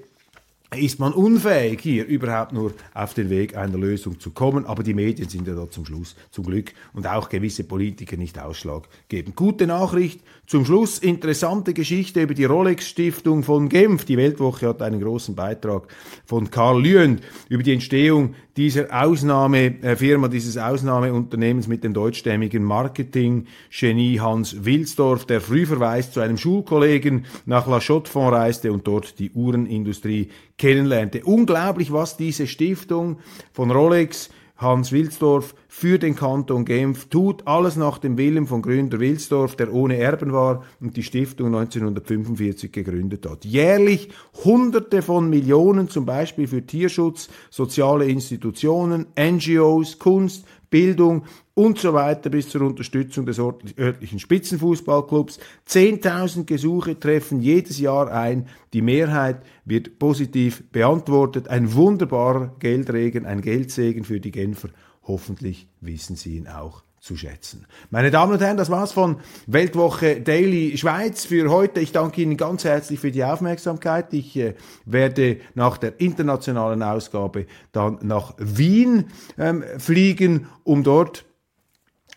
ist 0.76 1.00
man 1.00 1.14
unfähig, 1.14 1.82
hier 1.82 2.06
überhaupt 2.06 2.54
nur 2.54 2.74
auf 2.94 3.16
den 3.16 3.32
Weg 3.32 3.58
einer 3.58 3.78
Lösung 3.78 4.20
zu 4.20 4.30
kommen. 4.30 4.66
Aber 4.66 4.84
die 4.84 4.94
Medien 4.94 5.28
sind 5.28 5.48
ja 5.48 5.56
da 5.56 5.70
zum 5.70 5.86
Schluss, 5.86 6.16
zum 6.30 6.46
Glück, 6.46 6.74
und 6.94 7.08
auch 7.08 7.30
gewisse 7.30 7.64
Politiker 7.64 8.18
nicht 8.18 8.38
ausschlaggebend. 8.38 9.36
Gute 9.36 9.66
Nachricht 9.66 10.22
zum 10.46 10.66
Schluss. 10.66 11.00
Interessante 11.00 11.74
Geschichte 11.74 12.22
über 12.22 12.36
die 12.36 12.46
Rolex-Stiftung 12.46 13.42
von 13.42 13.68
Genf. 13.68 14.06
Die 14.06 14.18
Weltwoche 14.18 14.68
hat 14.68 14.84
einen 14.84 15.02
großen 15.02 15.34
Beitrag 15.34 15.88
von 16.26 16.52
Karl 16.52 16.84
Lüend 16.84 17.22
über 17.50 17.64
die 17.64 17.74
Entstehung 17.74 18.36
dieser 18.60 18.88
Ausnahmefirma, 18.92 20.28
äh, 20.28 20.30
dieses 20.30 20.58
Ausnahmeunternehmens 20.58 21.68
mit 21.68 21.84
dem 21.84 21.94
deutschstämmigen 21.94 22.62
Marketing-Genie 22.62 24.20
Hans 24.20 24.66
Wilsdorf, 24.66 25.26
der 25.26 25.40
früh 25.40 25.66
verweist 25.66 26.14
zu 26.14 26.20
einem 26.20 26.38
Schulkollegen 26.38 27.26
nach 27.46 27.68
La 27.68 27.80
Chaux-de-Fonds 27.80 28.36
reiste 28.36 28.74
und 28.74 28.86
dort 28.86 29.18
die 29.18 29.32
Uhrenindustrie 29.32 30.28
kennenlernte. 30.60 31.24
Unglaublich, 31.24 31.92
was 31.92 32.18
diese 32.18 32.46
Stiftung 32.46 33.18
von 33.52 33.72
Rolex 33.72 34.30
Hans 34.60 34.92
Wilsdorf 34.92 35.56
für 35.70 36.00
den 36.00 36.18
Kanton 36.18 36.66
Genf 36.66 37.06
tut 37.06 37.48
alles 37.48 37.78
nach 37.78 37.98
dem 37.98 38.18
Willen 38.18 38.46
von 38.46 38.62
Gründer 38.62 39.00
Wilsdorf, 39.00 39.56
der 39.56 39.74
ohne 39.74 39.96
Erben 39.96 40.34
war 40.34 40.66
und 40.82 40.98
die 40.98 41.04
Stiftung 41.04 41.48
1945 41.56 42.70
gegründet 42.70 43.26
hat. 43.26 43.46
Jährlich 43.46 44.10
Hunderte 44.44 45.02
von 45.02 45.30
Millionen, 45.30 45.88
zum 45.88 46.06
Beispiel 46.06 46.46
für 46.46 46.66
Tierschutz, 46.66 47.30
soziale 47.50 48.08
Institutionen, 48.08 49.06
NGOs, 49.18 49.98
Kunst, 49.98 50.46
Bildung 50.70 51.24
und 51.54 51.80
so 51.80 51.94
weiter 51.94 52.30
bis 52.30 52.50
zur 52.50 52.62
Unterstützung 52.62 53.26
des 53.26 53.40
örtlichen 53.40 54.20
Spitzenfußballclubs. 54.20 55.40
10.000 55.68 56.46
Gesuche 56.46 57.00
treffen 57.00 57.42
jedes 57.42 57.80
Jahr 57.80 58.12
ein. 58.12 58.48
Die 58.74 58.82
Mehrheit 58.82 59.42
wird 59.66 60.00
positiv 60.00 60.64
beantwortet. 60.72 61.48
Ein 61.48 61.74
wunderbarer 61.74 62.56
Geldregen, 62.60 63.26
ein 63.26 63.42
Geldsegen 63.42 64.04
für 64.04 64.20
die 64.20 64.32
Genfer. 64.32 64.70
Hoffentlich 65.04 65.68
wissen 65.82 66.16
Sie 66.16 66.38
ihn 66.38 66.48
auch 66.48 66.84
zu 67.00 67.16
schätzen. 67.16 67.66
Meine 67.90 68.12
Damen 68.12 68.34
und 68.34 68.42
Herren, 68.42 68.58
das 68.58 68.70
war's 68.70 68.92
von 68.92 69.18
Weltwoche 69.48 70.22
Daily 70.22 70.78
Schweiz 70.78 71.26
für 71.26 71.50
heute. 71.50 71.80
Ich 71.80 71.92
danke 71.92 72.22
Ihnen 72.22 72.38
ganz 72.38 72.64
herzlich 72.64 73.00
für 73.00 73.12
die 73.12 73.24
Aufmerksamkeit. 73.24 74.14
Ich 74.14 74.36
äh, 74.36 74.56
werde 74.86 75.38
nach 75.56 75.78
der 75.78 76.00
internationalen 76.00 76.84
Ausgabe 76.84 77.46
dann 77.72 78.00
nach 78.02 78.34
Wien 78.38 79.06
ähm, 79.38 79.64
fliegen, 79.78 80.48
um 80.64 80.84
dort 80.84 81.26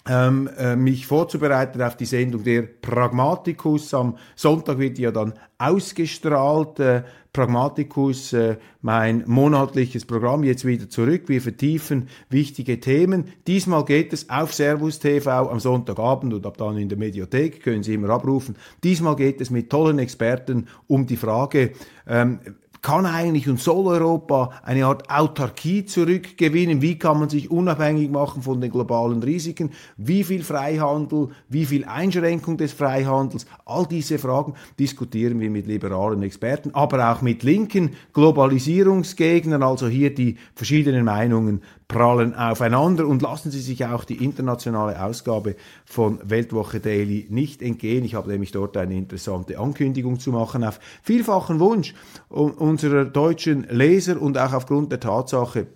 ähm, 0.09 0.51
äh, 0.59 0.75
mich 0.75 1.07
vorzubereiten 1.07 1.81
auf 1.81 1.97
die 1.97 2.07
Sendung 2.07 2.43
der 2.43 2.63
Pragmaticus. 2.63 3.95
Am 3.95 4.17
Sonntag 4.35 4.79
wird 4.79 4.99
die 4.99 5.03
ja 5.03 5.13
dann 5.13 5.35
ausgestrahlt. 5.59 6.81
Äh, 6.81 7.03
Pragmaticus, 7.33 8.35
äh, 8.35 8.57
mein 8.83 9.25
monatliches 9.27 10.05
Programm, 10.05 10.45
jetzt 10.45 10.67
wieder 10.67 10.91
zurück. 10.91 11.23
Wir 11.29 11.41
vertiefen 11.41 12.09
wichtige 12.29 12.79
Themen. 12.79 13.25
Diesmal 13.47 13.87
geht 13.87 14.13
es 14.13 14.29
auf 14.29 14.53
Servus 14.53 14.99
TV 14.99 15.51
am 15.51 15.59
Sonntagabend 15.59 16.35
und 16.35 16.45
ab 16.45 16.59
dann 16.59 16.77
in 16.77 16.91
der 16.91 16.99
Mediathek, 16.99 17.63
können 17.63 17.83
Sie 17.83 17.95
immer 17.95 18.11
abrufen. 18.11 18.57
Diesmal 18.85 19.17
geht 19.17 19.41
es 19.41 19.49
mit 19.49 19.71
tollen 19.71 19.99
Experten 19.99 20.69
um 20.89 21.07
die 21.07 21.17
Frage, 21.17 21.73
ähm, 22.07 22.41
kann 22.83 23.07
eigentlich 23.07 23.49
und 23.49 23.61
soll 23.61 23.87
Europa 23.87 24.51
eine 24.65 24.87
Art 24.87 25.09
Autarkie 25.09 25.85
zurückgewinnen? 25.85 26.83
Wie 26.83 26.99
kann 26.99 27.21
man 27.21 27.29
sich 27.29 27.49
unabhängig 27.49 28.11
machen 28.11 28.43
von 28.43 28.61
den 28.61 28.73
globalen 28.73 29.23
Risiken? 29.23 29.71
Wie 29.97 30.25
viel 30.25 30.43
Freihandel? 30.43 31.29
Wie 31.49 31.65
viel 31.65 31.85
Einschränkung 31.85 32.57
des 32.57 32.73
Freihandels? 32.73 33.47
All 33.65 33.87
diese 33.87 34.19
Fragen 34.19 34.55
diskutieren 34.81 35.39
wir 35.39 35.49
mit 35.49 35.69
liberalen 35.69 36.23
Experten, 36.25 36.75
aber 36.75 37.13
auch 37.13 37.23
mit 37.23 37.45
linken 37.45 37.91
Globalisierungsgegnern, 38.13 39.63
also 39.63 39.87
hier 39.87 40.13
die 40.13 40.37
verschiedenen 40.57 41.05
Meinungen 41.05 41.63
prallen 41.93 42.35
aufeinander 42.35 43.07
und 43.07 43.23
lassen 43.23 43.51
Sie 43.51 43.61
sich 43.61 43.85
auch 43.87 44.05
die 44.05 44.25
internationale 44.25 45.01
Ausgabe 45.01 45.55
von 45.85 46.19
Weltwoche 46.25 46.81
Daily 46.81 47.27
nicht 47.31 47.63
entgehen. 47.63 48.05
Ich 48.05 48.15
habe 48.15 48.31
nämlich 48.31 48.51
dort 48.51 48.77
eine 48.77 48.97
interessante 48.97 49.59
Ankündigung 49.59 50.19
zu 50.19 50.33
machen 50.33 50.65
auf 50.65 50.81
vielfachen 51.03 51.61
Wunsch 51.61 51.95
unserer 52.29 53.05
deutschen 53.05 53.67
Leser 53.69 54.21
und 54.21 54.39
auch 54.39 54.53
aufgrund 54.53 54.91
der 54.91 55.01
Tatsache, 55.01 55.67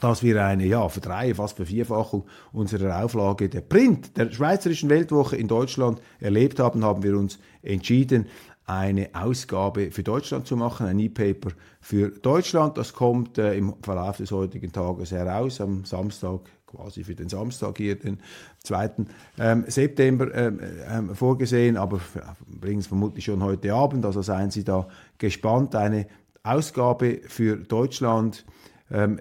dass 0.00 0.22
wir 0.22 0.44
eine 0.44 0.66
ja, 0.66 0.88
Verdreihe, 0.88 1.34
fast 1.34 1.56
Vervierfachung 1.56 2.24
unserer 2.52 3.02
Auflage 3.02 3.48
der 3.48 3.62
Print 3.62 4.16
der 4.16 4.30
Schweizerischen 4.30 4.90
Weltwoche 4.90 5.36
in 5.36 5.48
Deutschland 5.48 6.00
erlebt 6.20 6.60
haben, 6.60 6.84
haben 6.84 7.02
wir 7.02 7.16
uns 7.16 7.38
entschieden, 7.62 8.26
eine 8.68 9.08
Ausgabe 9.14 9.90
für 9.90 10.02
Deutschland 10.02 10.46
zu 10.46 10.54
machen, 10.54 10.86
ein 10.86 10.98
E-Paper 10.98 11.50
für 11.80 12.10
Deutschland. 12.10 12.76
Das 12.76 12.92
kommt 12.92 13.38
äh, 13.38 13.54
im 13.54 13.74
Verlauf 13.82 14.18
des 14.18 14.30
heutigen 14.30 14.72
Tages 14.72 15.10
heraus, 15.10 15.60
am 15.62 15.86
Samstag, 15.86 16.40
quasi 16.66 17.02
für 17.02 17.14
den 17.14 17.30
Samstag 17.30 17.78
hier, 17.78 17.98
den 17.98 18.18
2. 18.64 18.90
Ähm, 19.38 19.64
September 19.68 20.34
ähm, 20.34 20.60
ähm, 20.86 21.14
vorgesehen, 21.14 21.78
aber 21.78 21.98
bringen 22.46 22.80
es 22.80 22.86
vermutlich 22.88 23.24
schon 23.24 23.42
heute 23.42 23.72
Abend, 23.72 24.04
also 24.04 24.20
seien 24.20 24.50
Sie 24.50 24.64
da 24.64 24.86
gespannt. 25.16 25.74
Eine 25.74 26.06
Ausgabe 26.42 27.22
für 27.26 27.56
Deutschland, 27.56 28.44
ähm, 28.90 29.18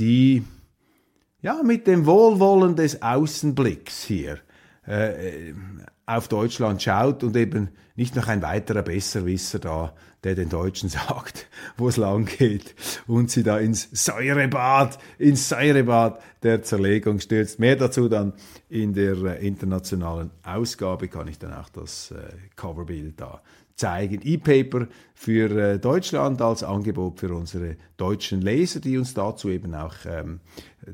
die 0.00 0.42
ja 1.42 1.62
mit 1.62 1.86
dem 1.86 2.06
Wohlwollen 2.06 2.74
des 2.74 3.02
Außenblicks 3.02 4.02
hier 4.02 4.38
äh, 4.84 5.54
auf 6.06 6.26
Deutschland 6.26 6.82
schaut 6.82 7.22
und 7.22 7.36
eben 7.36 7.68
nicht 8.00 8.16
noch 8.16 8.28
ein 8.28 8.40
weiterer 8.40 8.80
Besserwisser 8.80 9.58
da, 9.58 9.92
der 10.24 10.34
den 10.34 10.48
Deutschen 10.48 10.88
sagt, 10.88 11.46
wo 11.76 11.88
es 11.88 11.98
lang 11.98 12.24
geht 12.24 12.74
und 13.06 13.30
sie 13.30 13.42
da 13.42 13.58
ins 13.58 13.90
Säurebad, 13.92 14.98
ins 15.18 15.50
Säurebad 15.50 16.18
der 16.42 16.62
Zerlegung 16.62 17.20
stürzt. 17.20 17.58
Mehr 17.58 17.76
dazu 17.76 18.08
dann 18.08 18.32
in 18.70 18.94
der 18.94 19.16
äh, 19.22 19.46
internationalen 19.46 20.30
Ausgabe 20.42 21.08
kann 21.08 21.28
ich 21.28 21.38
dann 21.38 21.52
auch 21.52 21.68
das 21.68 22.12
äh, 22.12 22.32
Coverbild 22.56 23.20
da 23.20 23.42
zeigen. 23.76 24.20
E-Paper 24.22 24.86
für 25.14 25.50
äh, 25.50 25.78
Deutschland 25.78 26.40
als 26.40 26.62
Angebot 26.62 27.20
für 27.20 27.34
unsere 27.34 27.76
deutschen 27.98 28.40
Leser, 28.40 28.80
die 28.80 28.96
uns 28.96 29.12
dazu 29.12 29.50
eben 29.50 29.74
auch 29.74 29.94
ähm, 30.06 30.40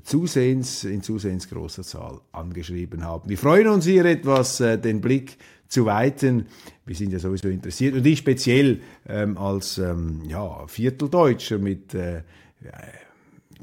zusehends, 0.02 0.84
in 0.84 1.02
zusehends 1.02 1.48
großer 1.48 1.82
Zahl 1.82 2.20
angeschrieben 2.32 3.04
haben. 3.04 3.28
Wir 3.28 3.38
freuen 3.38 3.68
uns 3.68 3.84
hier 3.84 4.04
etwas, 4.04 4.60
äh, 4.60 4.76
den 4.78 5.00
Blick 5.00 5.36
zu 5.68 5.86
weiten. 5.86 6.46
Wir 6.84 6.94
sind 6.94 7.12
ja 7.12 7.18
sowieso 7.18 7.48
interessiert 7.48 7.94
und 7.94 8.06
ich 8.06 8.18
speziell 8.18 8.80
ähm, 9.08 9.36
als 9.36 9.78
ähm, 9.78 10.22
ja, 10.26 10.66
Vierteldeutscher 10.66 11.58
mit 11.58 11.94
äh, 11.94 12.22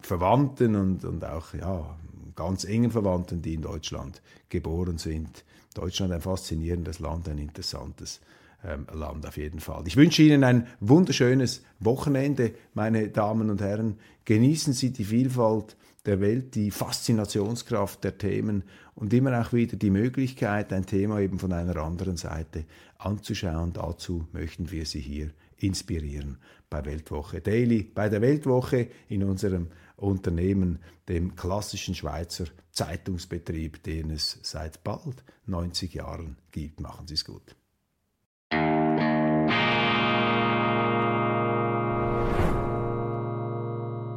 Verwandten 0.01 0.75
und, 0.75 1.05
und 1.05 1.23
auch 1.23 1.53
ja, 1.53 1.97
ganz 2.35 2.65
engen 2.65 2.91
Verwandten, 2.91 3.41
die 3.41 3.53
in 3.53 3.61
Deutschland 3.61 4.21
geboren 4.49 4.97
sind. 4.97 5.43
Deutschland 5.73 6.13
ein 6.13 6.21
faszinierendes 6.21 6.99
Land, 6.99 7.27
ein 7.29 7.37
interessantes 7.37 8.19
ähm, 8.65 8.85
Land 8.93 9.25
auf 9.25 9.37
jeden 9.37 9.59
Fall. 9.59 9.83
Ich 9.87 9.97
wünsche 9.97 10.21
Ihnen 10.21 10.43
ein 10.43 10.67
wunderschönes 10.79 11.63
Wochenende, 11.79 12.53
meine 12.73 13.09
Damen 13.09 13.49
und 13.49 13.61
Herren. 13.61 13.97
Genießen 14.25 14.73
Sie 14.73 14.91
die 14.91 15.05
Vielfalt 15.05 15.75
der 16.05 16.19
Welt, 16.19 16.55
die 16.55 16.71
Faszinationskraft 16.71 18.03
der 18.03 18.17
Themen 18.17 18.63
und 18.95 19.13
immer 19.13 19.39
auch 19.39 19.53
wieder 19.53 19.77
die 19.77 19.89
Möglichkeit, 19.89 20.73
ein 20.73 20.85
Thema 20.85 21.19
eben 21.19 21.39
von 21.39 21.53
einer 21.53 21.77
anderen 21.77 22.17
Seite 22.17 22.65
anzuschauen. 22.97 23.73
Dazu 23.73 24.27
möchten 24.33 24.69
wir 24.71 24.85
Sie 24.85 24.99
hier 24.99 25.31
inspirieren 25.57 26.37
bei 26.69 26.83
Weltwoche 26.85 27.39
Daily, 27.39 27.83
bei 27.83 28.09
der 28.09 28.21
Weltwoche 28.21 28.89
in 29.07 29.23
unserem 29.23 29.67
Unternehmen, 29.95 30.79
dem 31.07 31.35
klassischen 31.35 31.95
Schweizer 31.95 32.45
Zeitungsbetrieb, 32.71 33.83
den 33.83 34.09
es 34.09 34.39
seit 34.41 34.83
bald 34.83 35.23
90 35.45 35.93
Jahren 35.93 36.37
gibt. 36.51 36.79
Machen 36.79 37.07
Sie 37.07 37.13
es 37.13 37.23
gut. 37.23 37.55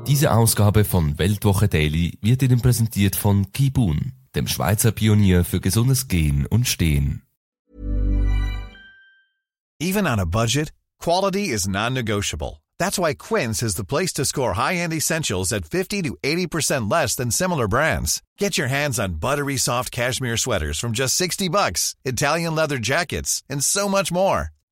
Diese 0.07 0.31
Ausgabe 0.31 0.85
von 0.85 1.19
Weltwoche 1.19 1.67
Daily 1.67 2.17
wird 2.23 2.41
Ihnen 2.41 2.61
präsentiert 2.61 3.17
von 3.17 3.51
Kibun, 3.51 4.13
dem 4.37 4.47
Schweizer 4.47 4.93
Pionier 4.93 5.45
für 5.45 5.61
gesundes 5.61 6.07
Gehen 6.07 6.47
und 6.47 6.69
Stehen. 6.69 7.23
Even 9.81 10.07
on 10.07 10.21
a 10.21 10.25
budget, 10.25 10.73
quality 11.03 11.49
is 11.49 11.67
non-negotiable. 11.67 12.63
That's 12.79 13.01
why 13.01 13.15
Quince 13.15 13.65
is 13.65 13.75
the 13.75 13.85
place 13.85 14.13
to 14.15 14.25
score 14.25 14.53
high-end 14.53 14.93
essentials 14.93 15.53
at 15.53 15.65
50 15.65 16.03
to 16.03 16.17
80% 16.23 16.89
less 16.89 17.17
than 17.17 17.33
similar 17.33 17.67
brands. 17.67 18.23
Get 18.39 18.57
your 18.57 18.69
hands 18.69 19.01
on 19.01 19.15
buttery 19.19 19.57
soft 19.57 19.91
cashmere 19.91 20.37
sweaters 20.37 20.79
from 20.79 20.93
just 20.93 21.17
60 21.17 21.49
bucks, 21.49 21.97
Italian 22.05 22.55
leather 22.55 22.79
jackets, 22.79 23.43
and 23.51 23.63
so 23.63 23.89
much 23.89 24.13
more. 24.13 24.53